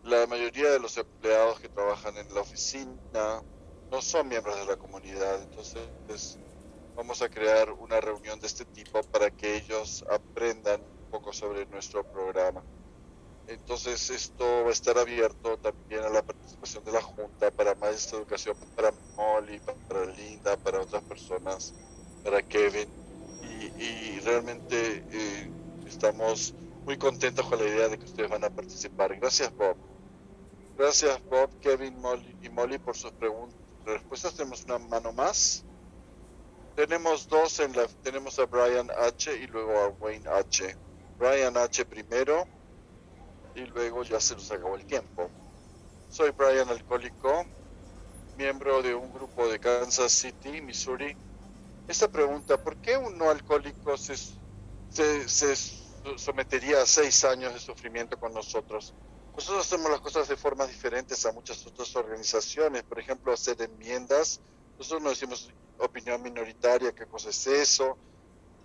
La 0.03 0.27
mayoría 0.27 0.69
de 0.69 0.79
los 0.79 0.97
empleados 0.97 1.59
que 1.59 1.69
trabajan 1.69 2.15
en 2.17 2.33
la 2.33 2.41
oficina 2.41 3.43
no 3.91 4.01
son 4.01 4.27
miembros 4.27 4.55
de 4.57 4.65
la 4.65 4.77
comunidad, 4.77 5.41
entonces 5.41 6.39
vamos 6.97 7.21
a 7.21 7.29
crear 7.29 7.71
una 7.73 8.01
reunión 8.01 8.39
de 8.39 8.47
este 8.47 8.65
tipo 8.65 9.03
para 9.03 9.29
que 9.29 9.57
ellos 9.57 10.03
aprendan 10.09 10.81
un 10.81 11.11
poco 11.11 11.31
sobre 11.31 11.67
nuestro 11.67 12.03
programa. 12.03 12.63
Entonces 13.45 14.09
esto 14.09 14.63
va 14.63 14.69
a 14.69 14.71
estar 14.71 14.97
abierto 14.97 15.57
también 15.57 16.01
a 16.03 16.09
la 16.09 16.23
participación 16.23 16.83
de 16.83 16.91
la 16.91 17.01
Junta 17.01 17.51
para 17.51 17.75
más 17.75 18.11
educación 18.11 18.57
para 18.75 18.91
Molly, 19.15 19.61
para 19.87 20.05
Linda, 20.07 20.57
para 20.57 20.81
otras 20.81 21.03
personas, 21.03 21.75
para 22.23 22.41
Kevin. 22.41 22.89
Y, 23.77 24.19
realmente 24.21 25.05
eh, 25.11 25.51
estamos 25.85 26.53
muy 26.83 26.97
contentos 26.97 27.45
con 27.45 27.59
la 27.59 27.69
idea 27.69 27.87
de 27.87 27.99
que 27.99 28.05
ustedes 28.05 28.29
van 28.29 28.43
a 28.43 28.49
participar. 28.49 29.15
Gracias 29.17 29.55
Bob. 29.55 29.77
Gracias 30.77 31.23
Bob, 31.29 31.49
Kevin 31.61 32.01
Molly 32.01 32.35
y 32.41 32.49
Molly 32.49 32.79
por 32.79 32.97
sus 32.97 33.11
preguntas. 33.11 33.57
Respuestas 33.85 34.33
tenemos 34.35 34.65
una 34.65 34.79
mano 34.79 35.13
más. 35.13 35.63
Tenemos 36.77 37.27
dos 37.27 37.59
en 37.59 37.75
la, 37.75 37.87
tenemos 38.03 38.37
a 38.37 38.45
Brian 38.45 38.87
H 38.91 39.35
y 39.35 39.47
luego 39.47 39.79
a 39.79 39.87
Wayne 39.87 40.29
H. 40.29 40.77
Brian 41.17 41.57
H 41.57 41.83
primero 41.85 42.45
y 43.55 43.61
luego 43.61 44.03
ya 44.03 44.19
se 44.19 44.35
nos 44.35 44.51
acabó 44.51 44.75
el 44.75 44.85
tiempo. 44.85 45.27
Soy 46.11 46.29
Brian 46.29 46.69
Alcohólico, 46.69 47.47
miembro 48.37 48.83
de 48.83 48.93
un 48.93 49.11
grupo 49.11 49.47
de 49.47 49.57
Kansas 49.57 50.11
City, 50.11 50.61
Missouri. 50.61 51.17
Esta 51.87 52.11
pregunta, 52.11 52.63
¿por 52.63 52.77
qué 52.77 52.95
un 52.95 53.17
no 53.17 53.31
alcohólico 53.31 53.97
se, 53.97 54.15
se, 55.27 55.55
sometería 56.15 56.83
a 56.83 56.85
seis 56.85 57.25
años 57.25 57.55
de 57.55 57.59
sufrimiento 57.59 58.19
con 58.19 58.35
nosotros? 58.35 58.93
nosotros 59.35 59.65
hacemos 59.65 59.89
las 59.89 60.01
cosas 60.01 60.27
de 60.27 60.37
formas 60.37 60.67
diferentes 60.67 61.25
a 61.25 61.31
muchas 61.31 61.65
otras 61.65 61.95
organizaciones. 61.95 62.83
Por 62.83 62.99
ejemplo, 62.99 63.33
hacer 63.33 63.59
enmiendas. 63.63 64.41
Nosotros 64.77 65.01
no 65.01 65.09
decimos 65.09 65.49
opinión 65.79 66.21
minoritaria, 66.21 66.93
qué 66.93 67.05
cosa 67.05 67.29
es 67.29 67.47
eso. 67.47 67.97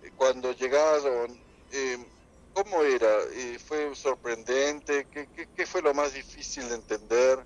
Eh, 0.01 0.11
cuando 0.15 0.51
llegaron, 0.51 1.39
eh, 1.71 1.97
¿cómo 2.53 2.83
era? 2.83 3.23
Eh, 3.31 3.57
¿Fue 3.59 3.95
sorprendente? 3.95 5.07
¿Qué, 5.11 5.27
¿Qué, 5.55 5.65
fue 5.65 5.81
lo 5.81 5.93
más 5.93 6.13
difícil 6.13 6.67
de 6.69 6.75
entender? 6.75 7.43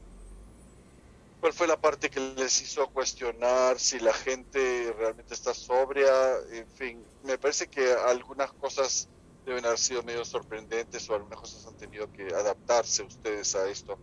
¿Cuál 1.39 1.53
fue 1.53 1.67
la 1.67 1.79
parte 1.79 2.09
que 2.09 2.19
les 2.19 2.61
hizo 2.61 2.87
cuestionar 2.87 3.79
si 3.79 3.99
la 3.99 4.13
gente 4.13 4.93
realmente 4.97 5.33
está 5.33 5.53
sobria? 5.53 6.09
En 6.51 6.67
fin, 6.67 7.05
me 7.23 7.37
parece 7.37 7.67
que 7.67 7.93
algunas 7.93 8.51
cosas 8.53 9.07
deben 9.45 9.65
haber 9.65 9.77
sido 9.77 10.03
medio 10.03 10.25
sorprendentes 10.25 11.09
o 11.09 11.15
algunas 11.15 11.39
cosas 11.39 11.65
han 11.67 11.77
tenido 11.77 12.11
que 12.11 12.27
adaptarse 12.33 13.03
ustedes 13.03 13.55
a 13.55 13.69
esto. 13.69 13.97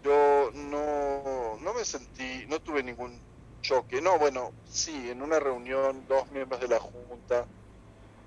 Yo 0.04 0.52
no, 0.54 1.58
no 1.60 1.74
me 1.74 1.86
sentí, 1.86 2.46
no 2.48 2.60
tuve 2.60 2.84
ningún 2.84 3.22
choque. 3.62 4.02
No, 4.02 4.20
bueno, 4.20 4.54
sí, 4.63 5.10
en 5.10 5.22
una 5.22 5.39
reunión 5.39 6.06
dos 6.08 6.30
miembros 6.32 6.62
de 6.62 6.68
la 6.68 6.80
Junta 6.80 7.48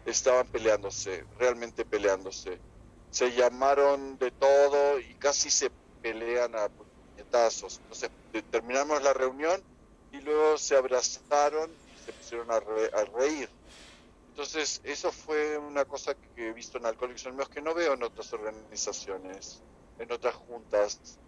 estaban 0.05 0.49
peleándose, 0.49 1.27
realmente 1.38 1.85
peleándose. 1.85 2.61
Se 3.11 3.33
llamaron 3.33 4.19
de 4.19 4.31
todo 4.33 4.99
y 5.01 5.14
casi 5.17 5.51
se 5.51 5.71
pelean 6.01 6.55
a 6.57 6.69
puñetazos. 6.69 7.79
Entonces 7.81 8.11
terminamos 8.51 9.03
la 9.03 9.12
reunión 9.12 9.62
y 10.12 10.21
luego 10.21 10.59
se 10.59 10.77
abrazaron 10.77 11.71
y 11.71 12.05
se 12.05 12.12
pusieron 12.12 12.51
a, 12.51 12.61
reír. 12.61 13.49
Entonces, 14.31 14.81
eso 14.85 15.11
fue 15.11 15.59
una 15.59 15.85
cosa 15.85 16.14
que 16.14 16.49
he 16.49 16.53
visto 16.53 16.79
en 16.79 16.87
Alcohólicos 16.87 17.27
Anónimos 17.27 17.49
que 17.49 17.61
no 17.61 17.75
veo 17.75 17.95
en 17.95 18.03
otras 18.03 18.33
organizaciones, 18.33 19.62
en 19.99 20.12
otras 20.12 20.35
juntas. 20.35 21.19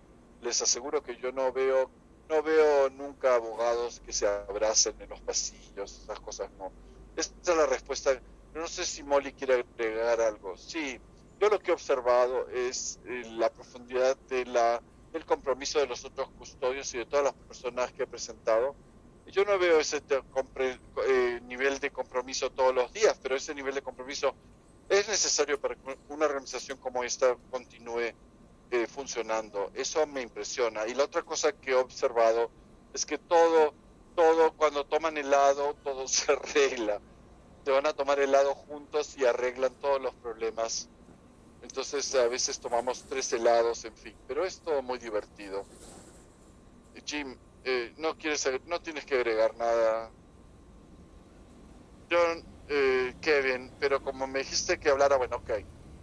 Les 0.43 0.63
aseguro 0.63 1.03
que 1.03 1.17
yo 1.17 1.33
no 1.33 1.53
veo 1.53 1.91
no 2.29 2.45
veo 2.45 2.89
nunca 2.91 3.35
abogados 3.35 4.01
que 4.07 4.13
se 4.13 4.25
abracen 4.25 4.95
en 5.01 5.09
los 5.09 5.21
pasillos, 5.21 6.01
esas 6.05 6.21
cosas 6.21 6.49
no. 6.59 6.71
Esa 7.17 7.33
es 7.43 7.57
la 7.57 7.67
respuesta. 7.67 8.23
No 8.55 8.69
sé 8.69 8.85
si 8.85 9.03
Molly 9.03 9.33
quiere 9.33 9.65
agregar 9.77 10.21
algo. 10.21 10.57
Sí, 10.57 11.01
yo 11.41 11.49
lo 11.49 11.59
que 11.59 11.73
he 11.73 11.75
observado 11.75 12.49
es 12.51 13.01
eh, 13.05 13.25
la 13.33 13.51
profundidad 13.51 14.17
de 14.29 14.45
la, 14.45 14.81
del 15.13 15.25
compromiso 15.25 15.79
de 15.79 15.87
los 15.87 16.05
otros 16.05 16.29
custodios 16.39 16.93
y 16.95 16.99
de 16.99 17.07
todas 17.07 17.25
las 17.25 17.35
personas 17.35 17.93
que 17.93 18.05
he 18.05 18.07
presentado. 18.07 18.75
Yo 19.27 19.45
no 19.45 19.59
veo 19.59 19.79
ese 19.79 20.03
eh, 21.07 21.41
nivel 21.45 21.79
de 21.79 21.91
compromiso 21.91 22.51
todos 22.51 22.75
los 22.75 22.93
días, 22.93 23.19
pero 23.23 23.37
ese 23.37 23.55
nivel 23.55 23.75
de 23.75 23.83
compromiso 23.83 24.35
es 24.89 25.09
necesario 25.09 25.61
para 25.61 25.77
que 25.77 25.99
una 26.09 26.27
organización 26.27 26.79
como 26.79 27.05
esta 27.05 27.37
continúe 27.51 28.13
eh, 28.73 28.87
funcionando. 28.87 29.71
Eso 29.75 30.07
me 30.07 30.23
impresiona. 30.23 30.87
Y 30.87 30.95
la 30.95 31.05
otra 31.05 31.23
cosa 31.23 31.53
que 31.53 31.71
he 31.71 31.75
observado 31.75 32.51
es 32.93 33.07
que 33.07 33.19
todo, 33.19 33.73
todo, 34.17 34.53
cuando 34.53 34.85
toman 34.85 35.17
helado, 35.17 35.75
todo 35.85 36.09
se 36.09 36.33
arregla. 36.33 37.01
Se 37.65 37.71
van 37.71 37.87
a 37.87 37.93
tomar 37.93 38.19
helado 38.19 38.55
juntos 38.55 39.17
y 39.17 39.25
arreglan 39.25 39.75
todos 39.75 40.01
los 40.01 40.15
problemas. 40.15 40.89
Entonces 41.63 42.15
a 42.15 42.29
veces 42.29 42.59
tomamos 42.59 43.05
tres 43.09 43.33
helados, 43.33 43.85
en 43.85 43.95
fin, 43.95 44.15
pero 44.27 44.45
es 44.45 44.61
todo 44.61 44.83
muy 44.83 44.99
divertido. 44.99 45.65
Jim, 47.05 47.37
eh, 47.65 47.93
no 47.99 48.17
quieres, 48.17 48.49
no 48.67 48.81
tienes 48.81 49.05
que 49.05 49.17
agregar 49.17 49.55
nada. 49.57 50.11
John, 52.11 52.43
eh, 52.69 53.15
Kevin, 53.21 53.71
pero 53.79 54.03
como 54.03 54.27
me 54.27 54.41
dijiste 54.41 54.79
que 54.79 54.91
hablara, 54.91 55.17
bueno, 55.17 55.37
ok. 55.37 55.51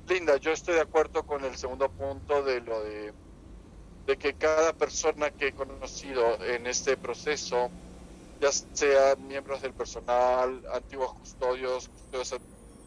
Linda, 0.08 0.38
yo 0.38 0.52
estoy 0.52 0.76
de 0.76 0.82
acuerdo 0.82 1.26
con 1.26 1.43
el 1.43 1.58
segundo 1.58 1.89
punto 1.89 2.41
de 2.43 2.62
lo 2.62 2.82
de, 2.84 3.13
de 4.06 4.17
que 4.17 4.36
cada 4.36 4.72
persona 4.74 5.32
que 5.32 5.48
he 5.48 5.54
conocido 5.54 6.41
en 6.43 6.65
este 6.65 6.96
proceso, 6.96 7.70
ya 8.39 8.52
sea 8.52 9.15
miembros 9.17 9.62
del 9.62 9.74
personal, 9.74 10.63
antiguos 10.72 11.13
custodios, 11.13 11.89
custodios 11.89 12.36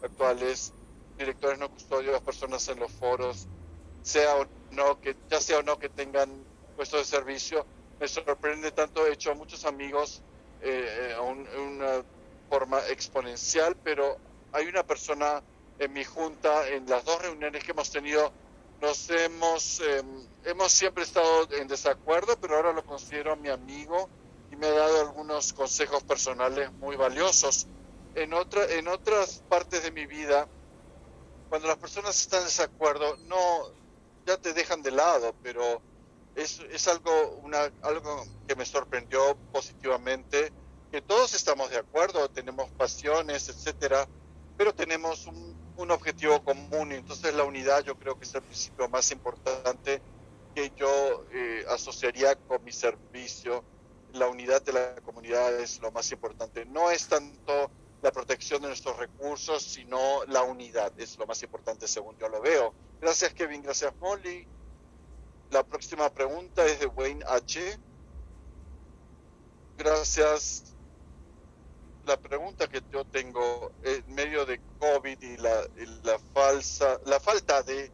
actuales, 0.01 0.73
directores 1.21 1.59
no 1.59 1.69
custodios, 1.69 2.21
personas 2.21 2.67
en 2.67 2.79
los 2.79 2.91
foros, 2.91 3.47
sea 4.01 4.35
o 4.37 4.45
no 4.71 4.99
que 4.99 5.15
ya 5.29 5.39
sea 5.39 5.59
o 5.59 5.63
no 5.63 5.77
que 5.77 5.89
tengan 5.89 6.29
puesto 6.75 6.97
de 6.97 7.05
servicio, 7.05 7.65
me 7.99 8.07
sorprende 8.07 8.71
tanto. 8.71 9.05
He 9.05 9.13
hecho 9.13 9.33
muchos 9.35 9.65
amigos 9.65 10.21
eh, 10.61 11.15
a 11.15 11.21
una 11.21 12.03
forma 12.49 12.79
exponencial, 12.89 13.75
pero 13.83 14.17
hay 14.51 14.67
una 14.67 14.83
persona 14.83 15.41
en 15.79 15.93
mi 15.93 16.03
junta, 16.03 16.67
en 16.69 16.87
las 16.87 17.05
dos 17.05 17.21
reuniones 17.21 17.63
que 17.63 17.71
hemos 17.71 17.89
tenido, 17.89 18.31
nos 18.81 19.09
hemos, 19.09 19.79
em, 19.79 20.27
hemos 20.43 20.71
siempre 20.71 21.03
estado 21.03 21.47
en 21.53 21.67
desacuerdo, 21.67 22.35
pero 22.39 22.55
ahora 22.55 22.73
lo 22.73 22.83
considero 22.83 23.35
mi 23.35 23.49
amigo 23.49 24.09
y 24.51 24.55
me 24.55 24.67
ha 24.67 24.71
dado 24.73 25.01
algunos 25.01 25.53
consejos 25.53 26.03
personales 26.03 26.71
muy 26.73 26.95
valiosos. 26.95 27.67
En, 28.15 28.33
otra, 28.33 28.65
en 28.65 28.87
otras 28.87 29.43
partes 29.47 29.83
de 29.83 29.91
mi 29.91 30.05
vida, 30.05 30.47
cuando 31.51 31.67
las 31.67 31.79
personas 31.79 32.17
están 32.17 32.39
en 32.39 32.45
desacuerdo, 32.45 33.17
no, 33.27 33.73
ya 34.25 34.37
te 34.37 34.53
dejan 34.53 34.81
de 34.81 34.91
lado, 34.91 35.35
pero 35.43 35.81
es, 36.33 36.61
es 36.71 36.87
algo, 36.87 37.11
una, 37.43 37.69
algo 37.81 38.23
que 38.47 38.55
me 38.55 38.65
sorprendió 38.65 39.35
positivamente, 39.51 40.53
que 40.93 41.01
todos 41.01 41.33
estamos 41.33 41.69
de 41.69 41.75
acuerdo, 41.75 42.29
tenemos 42.29 42.71
pasiones, 42.71 43.49
etcétera, 43.49 44.07
pero 44.55 44.73
tenemos 44.73 45.27
un 45.27 45.91
objetivo 45.91 46.41
común 46.41 46.93
entonces 46.93 47.33
la 47.33 47.43
unidad 47.43 47.83
yo 47.83 47.99
creo 47.99 48.17
que 48.17 48.23
es 48.23 48.33
el 48.33 48.43
principio 48.43 48.87
más 48.87 49.11
importante 49.11 50.01
que 50.55 50.71
yo 50.77 51.25
eh, 51.33 51.65
asociaría 51.69 52.35
con 52.35 52.63
mi 52.63 52.71
servicio. 52.71 53.65
La 54.13 54.27
unidad 54.27 54.61
de 54.61 54.71
la 54.71 54.95
comunidad 55.03 55.59
es 55.59 55.81
lo 55.81 55.91
más 55.91 56.11
importante. 56.11 56.65
No 56.65 56.91
es 56.91 57.07
tanto 57.07 57.71
la 58.01 58.11
protección 58.11 58.61
de 58.61 58.67
nuestros 58.67 58.97
recursos, 58.97 59.61
sino 59.63 60.25
la 60.25 60.43
unidad. 60.43 60.91
Es 60.99 61.17
lo 61.17 61.27
más 61.27 61.41
importante 61.43 61.87
según 61.87 62.17
yo 62.17 62.29
lo 62.29 62.41
veo. 62.41 62.73
Gracias 62.99 63.33
Kevin, 63.33 63.61
gracias 63.61 63.93
Molly. 63.99 64.47
La 65.51 65.63
próxima 65.63 66.09
pregunta 66.09 66.65
es 66.65 66.79
de 66.79 66.87
Wayne 66.87 67.23
H. 67.27 67.79
Gracias 69.77 70.71
la 72.05 72.17
pregunta 72.17 72.67
que 72.67 72.81
yo 72.91 73.05
tengo 73.05 73.71
en 73.83 74.15
medio 74.15 74.45
de 74.45 74.59
COVID 74.79 75.21
y 75.21 75.37
la, 75.37 75.67
la 76.03 76.19
falsa, 76.33 76.99
la 77.05 77.19
falta 77.19 77.61
de, 77.61 77.91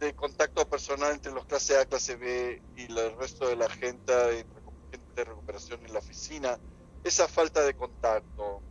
de, 0.00 0.14
contacto 0.14 0.68
personal 0.68 1.12
entre 1.12 1.32
los 1.32 1.46
clase 1.46 1.78
A, 1.78 1.86
clase 1.86 2.16
B 2.16 2.62
y 2.76 2.84
el 2.84 3.16
resto 3.16 3.48
de 3.48 3.56
la 3.56 3.68
gente, 3.68 4.12
de 4.12 5.24
recuperación 5.24 5.84
en 5.84 5.92
la 5.92 5.98
oficina, 5.98 6.58
esa 7.04 7.26
falta 7.26 7.62
de 7.62 7.74
contacto, 7.74 8.62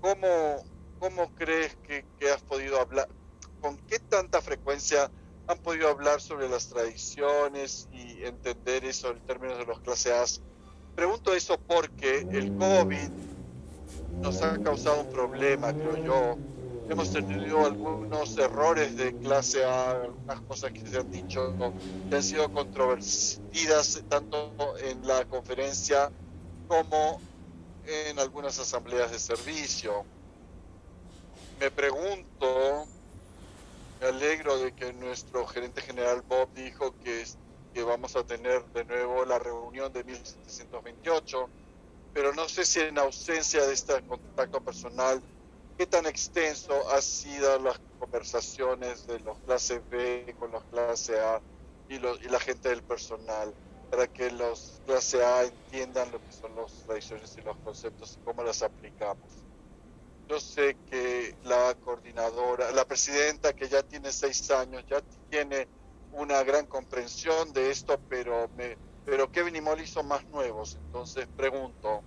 ¿cómo, 0.00 0.64
cómo 0.98 1.32
crees 1.34 1.76
que, 1.82 2.06
que 2.18 2.30
has 2.30 2.42
podido 2.42 2.80
hablar? 2.80 3.08
¿Con 3.60 3.76
qué 3.86 3.98
tanta 3.98 4.40
frecuencia 4.40 5.10
han 5.46 5.58
podido 5.58 5.88
hablar 5.88 6.20
sobre 6.20 6.48
las 6.48 6.68
tradiciones 6.68 7.88
y 7.92 8.24
entender 8.24 8.84
eso 8.84 9.10
en 9.10 9.20
términos 9.20 9.58
de 9.58 9.66
los 9.66 9.80
clase 9.80 10.12
A. 10.12 10.24
Pregunto 10.94 11.34
eso 11.34 11.60
porque 11.66 12.26
el 12.30 12.52
COVID 12.52 13.08
nos 14.22 14.42
ha 14.42 14.58
causado 14.58 15.00
un 15.00 15.06
problema, 15.06 15.72
creo 15.72 15.96
yo. 16.04 16.38
Hemos 16.88 17.10
tenido 17.10 17.64
algunos 17.64 18.36
errores 18.38 18.96
de 18.96 19.12
clase 19.14 19.64
A, 19.64 19.90
algunas 19.90 20.40
cosas 20.42 20.72
que 20.72 20.88
se 20.88 20.98
han 20.98 21.10
dicho 21.10 21.54
que 22.08 22.16
han 22.16 22.22
sido 22.22 22.50
controvertidas 22.52 24.02
tanto 24.08 24.54
en 24.78 25.06
la 25.06 25.24
conferencia 25.24 26.10
como 26.66 27.20
en 27.86 28.18
algunas 28.18 28.58
asambleas 28.58 29.10
de 29.10 29.18
servicio. 29.18 30.04
Me 31.60 31.70
pregunto, 31.70 32.86
me 34.00 34.06
alegro 34.06 34.58
de 34.58 34.72
que 34.72 34.92
nuestro 34.92 35.46
gerente 35.46 35.80
general 35.80 36.22
Bob 36.22 36.52
dijo 36.54 36.94
que, 37.02 37.24
vamos 37.82 38.16
a 38.16 38.24
tener 38.24 38.64
de 38.72 38.84
nuevo 38.86 39.24
la 39.24 39.38
reunión 39.38 39.92
de 39.92 40.02
1728, 40.02 41.48
pero 42.14 42.32
no 42.32 42.48
sé 42.48 42.64
si 42.64 42.80
en 42.80 42.98
ausencia 42.98 43.66
de 43.66 43.74
este 43.74 44.02
contacto 44.06 44.62
personal, 44.62 45.22
qué 45.76 45.86
tan 45.86 46.06
extenso 46.06 46.90
han 46.90 47.02
sido 47.02 47.58
las 47.58 47.78
conversaciones 47.98 49.06
de 49.06 49.20
los 49.20 49.38
clase 49.40 49.82
B 49.90 50.34
con 50.38 50.52
los 50.52 50.64
clase 50.64 51.20
A 51.20 51.42
y, 51.90 51.98
los, 51.98 52.18
y 52.22 52.28
la 52.28 52.40
gente 52.40 52.70
del 52.70 52.82
personal 52.82 53.54
para 53.90 54.06
que 54.06 54.30
los 54.30 54.80
clase 54.86 55.24
A 55.24 55.44
entiendan 55.44 56.10
lo 56.12 56.20
que 56.20 56.32
son 56.32 56.54
las 56.56 56.72
tradiciones 56.84 57.36
y 57.36 57.42
los 57.42 57.56
conceptos 57.58 58.18
y 58.20 58.24
cómo 58.24 58.42
las 58.42 58.62
aplicamos. 58.62 59.30
Yo 60.28 60.40
sé 60.40 60.76
que 60.90 61.36
la 61.44 61.74
coordinadora, 61.84 62.72
la 62.72 62.84
presidenta 62.84 63.54
que 63.54 63.68
ya 63.68 63.82
tiene 63.82 64.10
seis 64.10 64.50
años, 64.50 64.84
ya 64.88 65.00
tiene 65.30 65.68
una 66.12 66.42
gran 66.42 66.66
comprensión 66.66 67.52
de 67.52 67.70
esto, 67.70 68.00
pero 68.08 68.48
me, 68.56 68.76
pero 69.04 69.30
Kevin 69.30 69.54
y 69.54 69.60
Molly 69.60 69.86
son 69.86 70.08
más 70.08 70.24
nuevos. 70.26 70.76
Entonces 70.86 71.28
pregunto, 71.36 72.02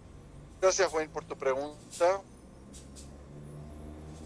gracias 0.59 0.91
Wayne 0.93 1.13
por 1.13 1.23
tu 1.23 1.37
pregunta. 1.37 2.21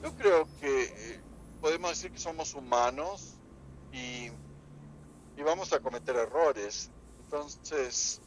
Yo 0.02 0.12
creo 0.16 0.48
que 0.60 0.84
eh, 0.86 1.22
podemos 1.62 1.92
decir 1.92 2.12
que 2.12 2.18
somos 2.18 2.56
humanos 2.56 3.36
y, 3.92 4.32
y 5.38 5.44
vamos 5.46 5.72
a 5.72 5.80
cometer 5.80 6.16
errores. 6.16 6.90
Entonces, 7.34 8.22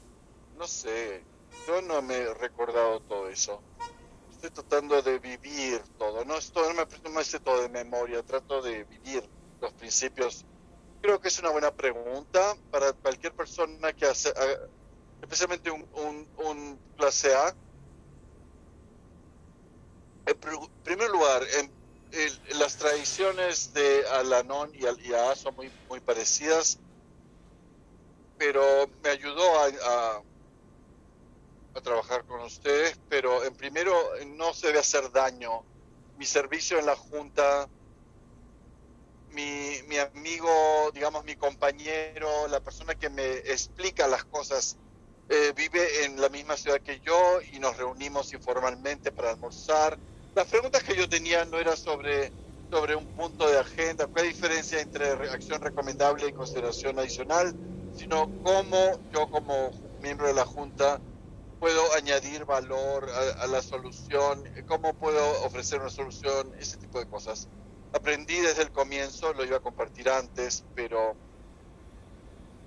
no 0.59 0.67
sé, 0.67 1.25
yo 1.65 1.81
no 1.81 2.03
me 2.03 2.17
he 2.17 2.35
recordado 2.35 2.99
todo 3.03 3.29
eso. 3.29 3.63
Estoy 4.33 4.51
tratando 4.51 5.01
de 5.01 5.21
vivir 5.21 5.81
todo, 5.97 6.25
no, 6.25 6.37
estoy, 6.37 6.75
no, 6.75 6.85
me, 6.85 7.13
no 7.13 7.23
sé 7.23 7.39
todo 7.39 7.63
de 7.63 7.69
memoria, 7.69 8.25
trato 8.25 8.61
de 8.61 8.83
vivir 8.83 9.23
los 9.61 9.73
principios. 9.75 10.45
Creo 11.01 11.21
que 11.21 11.29
es 11.29 11.39
una 11.39 11.51
buena 11.51 11.71
pregunta 11.71 12.57
para 12.73 12.93
cualquier 12.95 13.33
persona 13.33 13.93
que 13.93 14.07
hace, 14.07 14.35
especialmente 15.23 15.71
un, 15.71 15.89
un, 16.39 16.77
clase 16.97 17.33
A. 17.33 17.57
En 20.27 20.37
primer 20.83 21.11
lugar, 21.11 21.45
en, 21.61 21.73
las 22.59 22.77
tradiciones 22.77 23.73
de 23.73 24.05
Alanon 24.09 24.75
y, 24.75 24.81
y 25.09 25.15
A 25.15 25.37
son 25.37 25.55
muy, 25.55 25.71
muy 25.89 26.01
parecidas 26.01 26.81
pero 28.39 28.89
me 29.03 29.11
ayudó 29.11 29.59
a, 29.59 30.23
a, 31.75 31.81
trabajar 31.83 32.25
con 32.25 32.41
ustedes, 32.41 32.99
pero 33.09 33.45
en 33.45 33.55
primero 33.55 33.95
no 34.29 34.55
se 34.55 34.69
debe 34.69 34.79
hacer 34.79 35.13
daño. 35.13 35.63
Mi 36.19 36.25
servicio 36.25 36.79
en 36.79 36.87
la 36.87 36.97
Junta, 36.97 37.69
mi, 39.31 39.83
mi 39.87 39.99
amigo, 39.99 40.91
digamos 40.95 41.25
mi 41.25 41.37
compañero, 41.37 42.49
la 42.49 42.61
persona 42.61 42.95
que 42.95 43.11
me 43.11 43.31
explica 43.39 44.09
las 44.09 44.25
cosas, 44.25 44.79
eh, 45.29 45.53
vive 45.55 46.05
en 46.05 46.21
la 46.21 46.31
misma 46.31 46.57
ciudad 46.57 46.81
que 46.81 47.01
yo 47.01 47.41
y 47.53 47.59
nos 47.59 47.77
reunimos 47.77 48.33
informalmente 48.33 49.13
para 49.13 49.31
almorzar. 49.31 49.99
Las 50.35 50.47
preguntas 50.47 50.83
que 50.83 50.97
yo 50.97 51.09
tenía 51.09 51.45
no 51.45 51.59
eran 51.59 51.77
sobre, 51.77 52.33
sobre 52.71 52.97
un 52.97 53.07
punto 53.09 53.49
de 53.49 53.59
agenda, 53.59 54.09
qué 54.15 54.23
diferencia 54.23 54.81
entre 54.81 55.11
acción 55.11 55.61
recomendable 55.61 56.27
y 56.27 56.33
consideración 56.33 56.99
adicional 56.99 57.55
sino 57.97 58.31
cómo 58.43 59.01
yo 59.13 59.29
como 59.31 59.71
miembro 60.03 60.27
de 60.29 60.35
la 60.35 60.45
Junta 60.45 61.01
puedo 61.59 61.83
añadir 61.95 62.45
valor 62.45 63.09
a, 63.41 63.47
la 63.47 63.63
solución, 63.63 64.45
cómo 64.67 64.93
puedo 64.95 65.45
ofrecer 65.45 65.81
una 65.81 65.91
solución, 65.91 66.53
ese 66.59 66.77
tipo 66.77 66.99
de 66.99 67.07
cosas. 67.07 67.49
Aprendí 67.93 68.39
desde 68.39 68.63
el 68.63 68.71
comienzo, 68.71 69.33
lo 69.33 69.45
iba 69.45 69.57
a 69.57 69.61
compartir 69.61 70.09
antes, 70.11 70.65
pero 70.75 71.17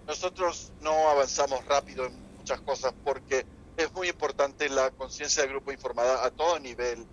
nosotros 0.07 0.73
no 0.81 1.09
avanzamos 1.09 1.63
rápido 1.65 2.05
en 2.05 2.35
muchas 2.37 2.59
cosas 2.61 2.93
porque 3.03 3.45
es 3.77 3.93
muy 3.93 4.09
importante 4.09 4.67
la 4.67 4.89
conciencia 4.91 5.43
del 5.43 5.51
grupo 5.51 5.71
informada 5.71 6.25
a 6.25 6.31
todo 6.31 6.59
nivel. 6.59 7.05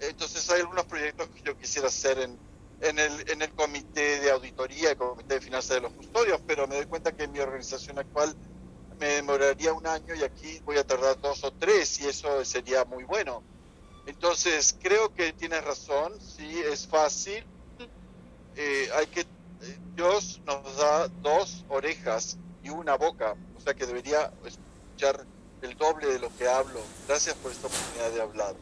Entonces 0.00 0.48
hay 0.50 0.60
algunos 0.60 0.86
proyectos 0.86 1.28
que 1.28 1.42
yo 1.42 1.56
quisiera 1.56 1.88
hacer 1.88 2.18
en 2.18 2.38
en 2.80 2.98
el, 2.98 3.30
en 3.30 3.42
el 3.42 3.50
comité 3.52 4.20
de 4.20 4.30
auditoría, 4.30 4.90
el 4.90 4.96
comité 4.96 5.34
de 5.34 5.40
finanzas 5.40 5.76
de 5.76 5.80
los 5.80 5.92
custodios, 5.92 6.40
pero 6.46 6.66
me 6.66 6.76
doy 6.76 6.86
cuenta 6.86 7.12
que 7.12 7.24
en 7.24 7.32
mi 7.32 7.40
organización 7.40 7.98
actual 7.98 8.34
me 8.98 9.06
demoraría 9.06 9.72
un 9.72 9.86
año 9.86 10.14
y 10.14 10.22
aquí 10.22 10.60
voy 10.64 10.76
a 10.78 10.86
tardar 10.86 11.20
dos 11.20 11.44
o 11.44 11.52
tres 11.52 12.00
y 12.00 12.08
eso 12.08 12.44
sería 12.44 12.84
muy 12.84 13.04
bueno. 13.04 13.42
Entonces, 14.06 14.76
creo 14.80 15.12
que 15.14 15.32
tienes 15.32 15.64
razón, 15.64 16.12
sí, 16.20 16.60
es 16.60 16.86
fácil. 16.86 17.44
Eh, 18.56 18.88
hay 18.94 19.06
que, 19.06 19.20
eh, 19.20 19.26
Dios 19.96 20.40
nos 20.44 20.76
da 20.76 21.08
dos 21.08 21.64
orejas 21.68 22.36
y 22.62 22.68
una 22.68 22.96
boca, 22.96 23.34
o 23.56 23.60
sea 23.60 23.74
que 23.74 23.86
debería 23.86 24.32
escuchar 24.44 25.24
el 25.62 25.76
doble 25.76 26.06
de 26.06 26.18
lo 26.18 26.34
que 26.36 26.46
hablo. 26.46 26.80
Gracias 27.08 27.34
por 27.36 27.50
esta 27.50 27.66
oportunidad 27.66 28.10
de 28.10 28.20
hablar. 28.20 28.54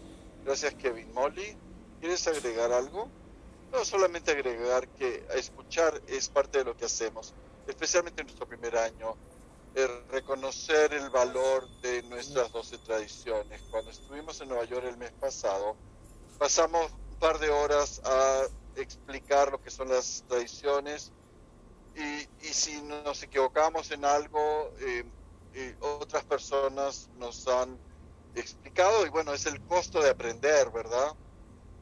Gracias, 0.44 0.74
Kevin. 0.74 1.12
Molly, 1.12 1.56
¿quieres 2.00 2.26
agregar 2.26 2.72
algo? 2.72 3.08
No, 3.72 3.84
solamente 3.86 4.30
agregar 4.30 4.86
que 4.88 5.26
escuchar 5.34 6.00
es 6.06 6.28
parte 6.28 6.58
de 6.58 6.64
lo 6.64 6.76
que 6.76 6.84
hacemos, 6.84 7.34
especialmente 7.66 8.20
en 8.20 8.26
nuestro 8.26 8.46
primer 8.46 8.76
año, 8.76 9.16
reconocer 10.10 10.92
el 10.92 11.08
valor 11.08 11.66
de 11.80 12.02
nuestras 12.02 12.52
12 12.52 12.78
tradiciones. 12.78 13.62
Cuando 13.70 13.90
estuvimos 13.90 14.38
en 14.42 14.48
Nueva 14.48 14.64
York 14.64 14.84
el 14.86 14.98
mes 14.98 15.12
pasado, 15.12 15.76
pasamos 16.38 16.92
un 16.92 17.18
par 17.18 17.38
de 17.38 17.48
horas 17.48 18.02
a 18.04 18.42
explicar 18.76 19.50
lo 19.50 19.60
que 19.60 19.70
son 19.70 19.88
las 19.88 20.22
tradiciones 20.28 21.12
y, 21.94 22.46
y 22.46 22.52
si 22.52 22.82
nos 22.82 23.22
equivocamos 23.22 23.90
en 23.90 24.04
algo, 24.04 24.72
eh, 24.80 25.04
eh, 25.54 25.76
otras 25.80 26.24
personas 26.24 27.08
nos 27.16 27.46
han 27.48 27.78
explicado 28.34 29.06
y 29.06 29.08
bueno, 29.08 29.32
es 29.32 29.46
el 29.46 29.62
costo 29.66 30.02
de 30.02 30.10
aprender, 30.10 30.70
¿verdad? 30.70 31.14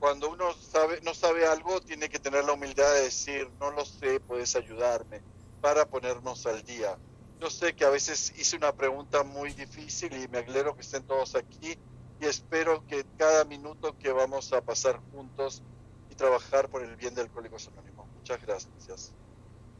Cuando 0.00 0.30
uno 0.30 0.54
sabe, 0.54 0.98
no 1.02 1.12
sabe 1.12 1.46
algo, 1.46 1.80
tiene 1.82 2.08
que 2.08 2.18
tener 2.18 2.44
la 2.44 2.54
humildad 2.54 2.90
de 2.94 3.02
decir, 3.02 3.48
no 3.60 3.70
lo 3.70 3.84
sé, 3.84 4.18
puedes 4.18 4.56
ayudarme, 4.56 5.20
para 5.60 5.84
ponernos 5.84 6.46
al 6.46 6.62
día. 6.62 6.96
Yo 7.38 7.50
sé 7.50 7.74
que 7.76 7.84
a 7.84 7.90
veces 7.90 8.32
hice 8.38 8.56
una 8.56 8.72
pregunta 8.72 9.22
muy 9.24 9.52
difícil 9.52 10.10
y 10.14 10.26
me 10.28 10.38
alegro 10.38 10.74
que 10.74 10.80
estén 10.80 11.06
todos 11.06 11.34
aquí 11.34 11.78
y 12.18 12.24
espero 12.24 12.86
que 12.86 13.04
cada 13.18 13.44
minuto 13.44 13.96
que 13.98 14.10
vamos 14.10 14.54
a 14.54 14.62
pasar 14.62 14.98
juntos 15.12 15.62
y 16.10 16.14
trabajar 16.14 16.70
por 16.70 16.82
el 16.82 16.96
bien 16.96 17.14
del 17.14 17.26
Alcohólicos 17.26 17.68
Anónimos. 17.68 18.08
Muchas 18.16 18.40
gracias. 18.40 19.12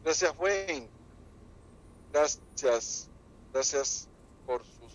Gracias, 0.04 0.34
Wayne. 0.38 0.88
Gracias. 2.12 3.08
Gracias 3.54 4.08
por 4.46 4.62
sus 4.64 4.92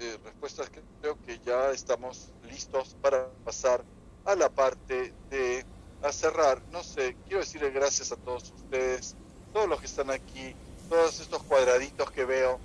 eh, 0.00 0.18
respuestas. 0.24 0.68
Creo 1.00 1.16
que 1.22 1.38
ya 1.44 1.70
estamos 1.70 2.32
listos 2.42 2.96
para 3.00 3.28
pasar 3.44 3.84
a 4.28 4.34
la 4.34 4.50
parte 4.50 5.14
de 5.30 5.64
cerrar. 6.12 6.62
No 6.70 6.84
sé, 6.84 7.16
quiero 7.26 7.40
decirle 7.40 7.70
gracias 7.70 8.12
a 8.12 8.16
todos 8.16 8.52
ustedes, 8.54 9.16
todos 9.54 9.66
los 9.66 9.80
que 9.80 9.86
están 9.86 10.10
aquí, 10.10 10.54
todos 10.90 11.18
estos 11.20 11.42
cuadraditos 11.44 12.10
que 12.10 12.26
veo. 12.26 12.60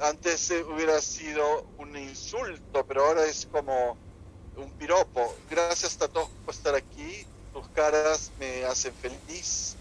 Antes 0.00 0.50
hubiera 0.50 1.00
sido 1.00 1.66
un 1.78 1.96
insulto, 1.96 2.84
pero 2.86 3.06
ahora 3.06 3.24
es 3.24 3.48
como 3.50 3.96
un 4.56 4.70
piropo. 4.72 5.34
Gracias 5.48 6.00
a 6.02 6.08
todos 6.08 6.28
por 6.44 6.54
estar 6.54 6.74
aquí. 6.74 7.26
Tus 7.54 7.66
caras 7.68 8.30
me 8.38 8.64
hacen 8.64 8.92
feliz 8.94 9.76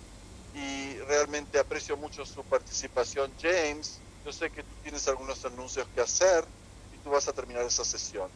y 0.56 0.98
realmente 1.08 1.60
aprecio 1.60 1.98
mucho 1.98 2.26
su 2.26 2.42
participación. 2.44 3.32
James, 3.42 4.00
yo 4.26 4.32
sé 4.32 4.50
que 4.50 4.64
tú 4.64 4.76
tienes 4.82 5.08
algunos 5.10 5.44
anuncios 5.44 5.86
que 5.94 6.02
hacer 6.02 6.46
y 6.94 6.98
tú 7.04 7.10
vas 7.10 7.28
a 7.28 7.34
terminar 7.34 7.64
esa 7.64 7.84
sesión. 7.84 8.30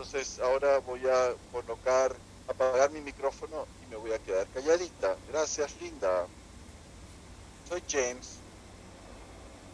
Entonces 0.00 0.38
ahora 0.38 0.78
voy 0.78 1.06
a 1.06 1.36
colocar, 1.52 2.16
apagar 2.48 2.90
mi 2.90 3.02
micrófono 3.02 3.68
y 3.82 3.86
me 3.86 3.96
voy 3.96 4.12
a 4.14 4.18
quedar 4.18 4.48
calladita. 4.48 5.14
Gracias, 5.28 5.78
Linda. 5.78 6.26
Soy 7.68 7.82
James, 7.86 8.42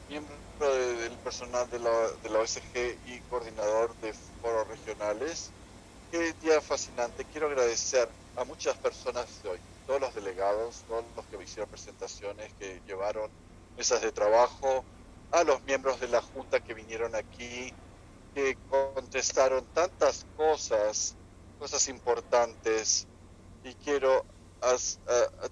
miembro 0.08 0.34
de, 0.58 0.94
del 0.96 1.16
personal 1.20 1.70
de 1.70 1.78
la, 1.78 2.10
de 2.24 2.28
la 2.28 2.40
OSG 2.40 2.98
y 3.04 3.20
coordinador 3.28 3.96
de 4.00 4.12
foros 4.40 4.66
regionales. 4.66 5.54
Qué 6.10 6.32
día 6.32 6.60
fascinante. 6.60 7.24
Quiero 7.26 7.46
agradecer 7.46 8.12
a 8.34 8.44
muchas 8.44 8.76
personas 8.78 9.40
de 9.44 9.50
hoy. 9.50 9.60
todos 9.84 10.00
los 10.00 10.12
delegados, 10.12 10.82
todos 10.88 11.04
los 11.14 11.24
que 11.28 11.40
hicieron 11.40 11.70
presentaciones, 11.70 12.52
que 12.54 12.82
llevaron 12.84 13.30
mesas 13.76 14.02
de 14.02 14.10
trabajo, 14.10 14.84
a 15.30 15.44
los 15.44 15.62
miembros 15.62 16.00
de 16.00 16.08
la 16.08 16.20
Junta 16.20 16.58
que 16.58 16.74
vinieron 16.74 17.14
aquí, 17.14 17.72
que 18.36 18.58
contestaron 18.68 19.64
tantas 19.72 20.26
cosas, 20.36 21.16
cosas 21.58 21.88
importantes, 21.88 23.06
y 23.64 23.72
quiero 23.76 24.26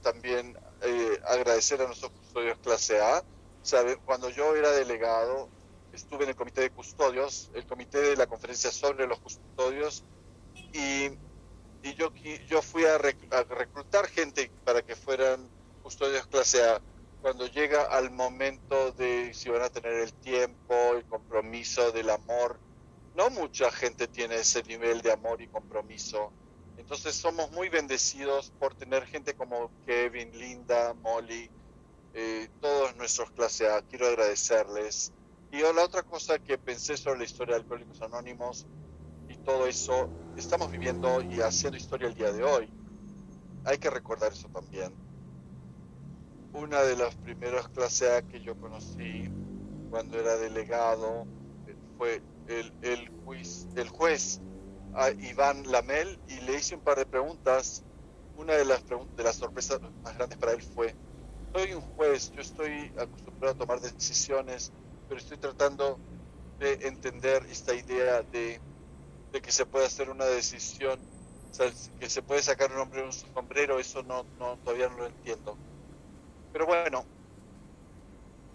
también 0.02 0.54
eh, 0.82 1.18
agradecer 1.26 1.80
a 1.80 1.86
nuestros 1.86 2.12
custodios 2.12 2.58
clase 2.58 3.00
A. 3.00 3.24
¿Sabe? 3.62 3.96
Cuando 4.04 4.28
yo 4.28 4.54
era 4.54 4.70
delegado, 4.72 5.48
estuve 5.94 6.24
en 6.24 6.30
el 6.30 6.36
comité 6.36 6.60
de 6.60 6.70
custodios, 6.70 7.50
el 7.54 7.66
comité 7.66 8.02
de 8.02 8.16
la 8.16 8.26
conferencia 8.26 8.70
sobre 8.70 9.06
los 9.06 9.18
custodios, 9.18 10.04
y, 10.74 11.06
y 11.82 11.94
yo, 11.94 12.12
yo 12.46 12.60
fui 12.60 12.84
a, 12.84 12.98
reclutar 12.98 14.08
gente 14.08 14.50
para 14.66 14.82
que 14.82 14.94
fueran 14.94 15.48
custodios 15.82 16.26
clase 16.26 16.62
A. 16.62 16.82
Cuando 17.22 17.46
llega 17.46 17.84
al 17.84 18.10
momento 18.10 18.92
de 18.92 19.32
si 19.32 19.48
van 19.48 19.62
a 19.62 19.70
tener 19.70 19.94
el 19.94 20.12
tiempo, 20.12 20.74
el 20.92 21.06
compromiso 21.06 21.90
del 21.90 22.10
amor, 22.10 22.58
no 23.14 23.30
mucha 23.30 23.70
gente 23.70 24.08
tiene 24.08 24.36
ese 24.36 24.62
nivel 24.64 25.00
de 25.00 25.12
amor 25.12 25.40
y 25.40 25.48
compromiso. 25.48 26.32
Entonces 26.76 27.14
somos 27.14 27.50
muy 27.52 27.68
bendecidos 27.68 28.52
por 28.58 28.74
tener 28.74 29.06
gente 29.06 29.34
como 29.34 29.70
Kevin, 29.86 30.36
Linda, 30.36 30.94
Molly, 30.94 31.50
eh, 32.12 32.48
todos 32.60 32.96
nuestros 32.96 33.30
clase 33.30 33.70
A. 33.70 33.82
Quiero 33.82 34.08
agradecerles. 34.08 35.12
Y 35.52 35.60
la 35.60 35.84
otra 35.84 36.02
cosa 36.02 36.38
que 36.40 36.58
pensé 36.58 36.96
sobre 36.96 37.20
la 37.20 37.24
historia 37.24 37.54
de 37.54 37.60
Alcohólicos 37.62 38.02
Anónimos 38.02 38.66
y 39.28 39.36
todo 39.36 39.66
eso, 39.68 40.10
estamos 40.36 40.70
viviendo 40.72 41.22
y 41.22 41.40
haciendo 41.40 41.76
historia 41.76 42.08
el 42.08 42.14
día 42.14 42.32
de 42.32 42.42
hoy. 42.42 42.68
Hay 43.64 43.78
que 43.78 43.88
recordar 43.88 44.32
eso 44.32 44.48
también. 44.48 44.92
Una 46.52 46.82
de 46.82 46.96
las 46.96 47.14
primeras 47.14 47.68
clase 47.68 48.12
A 48.12 48.22
que 48.22 48.40
yo 48.40 48.56
conocí 48.56 49.30
cuando 49.90 50.18
era 50.18 50.34
delegado 50.36 51.26
eh, 51.68 51.76
fue 51.96 52.20
el, 52.48 52.72
el, 52.82 53.08
juez, 53.24 53.66
el 53.76 53.88
juez 53.88 54.40
Iván 55.18 55.70
Lamel 55.70 56.18
y 56.28 56.40
le 56.40 56.56
hice 56.56 56.74
un 56.74 56.82
par 56.82 56.98
de 56.98 57.06
preguntas. 57.06 57.84
Una 58.36 58.54
de 58.54 58.64
las, 58.64 58.84
de 58.84 59.22
las 59.22 59.36
sorpresas 59.36 59.80
más 60.02 60.16
grandes 60.16 60.38
para 60.38 60.52
él 60.52 60.62
fue, 60.62 60.94
soy 61.52 61.72
un 61.72 61.82
juez, 61.82 62.32
yo 62.32 62.40
estoy 62.40 62.92
acostumbrado 62.98 63.54
a 63.54 63.58
tomar 63.58 63.80
decisiones, 63.80 64.72
pero 65.08 65.20
estoy 65.20 65.38
tratando 65.38 66.00
de 66.58 66.72
entender 66.82 67.46
esta 67.48 67.74
idea 67.74 68.22
de, 68.22 68.60
de 69.30 69.40
que 69.40 69.52
se 69.52 69.66
puede 69.66 69.86
hacer 69.86 70.10
una 70.10 70.24
decisión, 70.24 70.98
que 72.00 72.10
se 72.10 72.22
puede 72.22 72.42
sacar 72.42 72.72
un 72.72 72.78
hombre 72.78 73.02
de 73.02 73.06
un 73.06 73.12
sombrero, 73.12 73.78
eso 73.78 74.02
no, 74.02 74.24
no, 74.36 74.56
todavía 74.58 74.88
no 74.88 74.98
lo 74.98 75.06
entiendo. 75.06 75.56
Pero 76.52 76.66
bueno, 76.66 77.04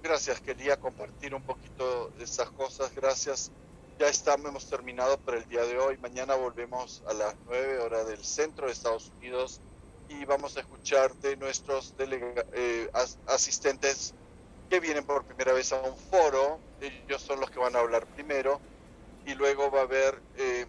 gracias, 0.04 0.41
quería 0.41 0.78
compartir 0.78 1.34
un 1.34 1.43
poquito 1.43 2.10
de 2.17 2.25
esas 2.25 2.52
cosas, 2.52 2.93
gracias 2.93 3.49
ya 3.99 4.07
estamos, 4.07 4.47
hemos 4.47 4.65
terminado 4.69 5.17
por 5.17 5.35
el 5.35 5.45
día 5.49 5.62
de 5.65 5.77
hoy. 5.77 5.97
Mañana 5.97 6.33
volvemos 6.35 7.03
a 7.05 7.13
las 7.13 7.35
9 7.47 7.79
horas 7.79 8.07
del 8.07 8.23
centro 8.23 8.67
de 8.67 8.71
Estados 8.71 9.12
Unidos 9.17 9.59
y 10.07 10.23
vamos 10.23 10.55
a 10.55 10.62
escuchar 10.62 11.13
de 11.15 11.35
nuestros 11.35 11.93
eh, 11.99 12.89
asistentes 13.27 14.13
que 14.69 14.79
vienen 14.79 15.03
por 15.03 15.25
primera 15.25 15.51
vez 15.51 15.73
a 15.73 15.81
un 15.81 15.97
foro. 15.97 16.59
Ellos 16.79 17.21
son 17.21 17.41
los 17.41 17.51
que 17.51 17.59
van 17.59 17.75
a 17.75 17.79
hablar 17.79 18.05
primero 18.07 18.62
y 19.25 19.35
luego 19.35 19.69
va 19.69 19.81
a 19.81 19.83
haber 19.83 20.21
eh, 20.38 20.65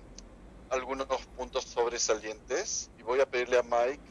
algunos 0.68 1.06
puntos 1.36 1.62
sobresalientes. 1.66 2.90
Y 2.98 3.04
voy 3.04 3.20
a 3.20 3.26
pedirle 3.26 3.58
a 3.58 3.62
Mike, 3.62 4.02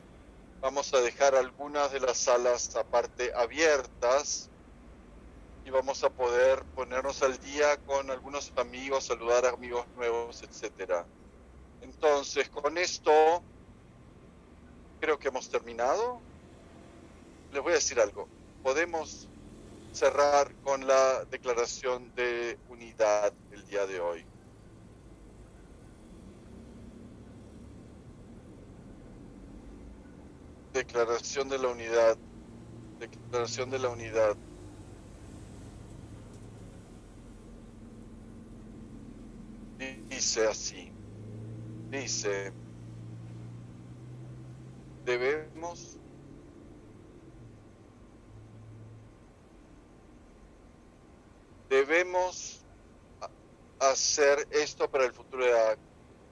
vamos 0.62 0.94
a 0.94 1.02
dejar 1.02 1.36
algunas 1.36 1.92
de 1.92 2.00
las 2.00 2.18
salas 2.18 2.74
aparte 2.78 3.34
abiertas 3.36 4.50
y 5.66 5.70
vamos 5.70 6.04
a 6.04 6.10
poder 6.10 6.64
ponernos 6.76 7.22
al 7.22 7.38
día 7.40 7.78
con 7.86 8.10
algunos 8.10 8.52
amigos, 8.58 9.06
saludar 9.06 9.46
a 9.46 9.50
amigos 9.50 9.86
nuevos, 9.96 10.42
etcétera. 10.44 11.06
Entonces, 11.82 12.50
con 12.50 12.78
esto 12.78 13.12
creo 15.00 15.18
que 15.18 15.30
hemos 15.30 15.50
terminado. 15.50 16.22
Les 17.52 17.62
voy 17.62 17.72
a 17.72 17.76
decir 17.76 18.00
algo. 18.00 18.28
Podemos 18.64 19.28
cerrar 19.92 20.54
con 20.64 20.86
la 20.86 21.26
declaración 21.26 22.14
de 22.16 22.58
unidad 22.70 23.34
el 23.52 23.66
día 23.68 23.86
de 23.86 24.00
hoy. 24.00 24.26
Declaración 30.74 31.50
de 31.50 31.58
la 31.58 31.70
unidad. 31.70 32.18
Declaración 33.00 33.70
de 33.70 33.80
la 33.80 33.90
unidad. 33.90 34.38
Dice 39.80 40.46
así, 40.46 40.92
dice, 41.90 42.52
debemos 45.06 45.98
debemos 51.70 52.66
hacer 53.80 54.46
esto 54.52 54.90
para 54.90 55.06
el 55.06 55.14
futuro 55.14 55.46
de 55.46 55.78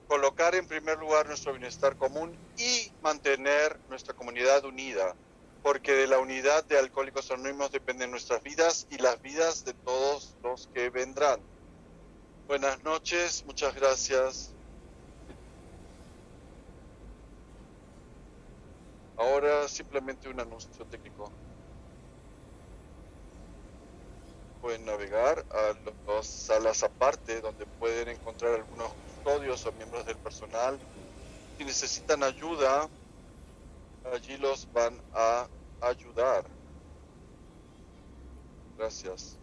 colocar 0.06 0.54
en 0.54 0.66
primer 0.66 0.98
lugar 0.98 1.26
nuestro 1.26 1.52
bienestar 1.52 1.96
común 1.96 2.36
y 2.56 2.92
mantener 3.00 3.80
nuestra 3.88 4.14
comunidad 4.14 4.64
unida, 4.64 5.16
porque 5.62 5.92
de 5.92 6.06
la 6.06 6.18
unidad 6.18 6.64
de 6.66 6.78
Alcohólicos 6.78 7.30
Anónimos 7.30 7.70
dependen 7.70 8.10
nuestras 8.10 8.42
vidas 8.42 8.86
y 8.90 8.98
las 8.98 9.20
vidas 9.22 9.64
de 9.64 9.74
todos 9.74 10.36
los 10.42 10.68
que 10.74 10.90
vendrán. 10.90 11.40
Buenas 12.48 12.82
noches, 12.82 13.44
muchas 13.44 13.74
gracias. 13.74 14.56
Ahora 19.16 19.68
simplemente 19.68 20.30
un 20.30 20.40
anuncio 20.40 20.86
técnico. 20.86 21.30
Pueden 24.60 24.86
navegar 24.86 25.44
a 25.50 25.74
las 26.06 26.26
salas 26.26 26.82
aparte 26.82 27.42
donde 27.42 27.66
pueden 27.78 28.08
encontrar 28.08 28.54
algunos 28.54 28.94
custodios 28.94 29.66
o 29.66 29.72
miembros 29.72 30.06
del 30.06 30.16
personal. 30.16 30.82
Si 31.58 31.66
necesitan 31.66 32.22
ayuda, 32.22 32.90
allí 34.04 34.38
los 34.38 34.66
van 34.72 34.98
a 35.12 35.46
ayudar. 35.82 36.50
Gracias. 38.78 39.38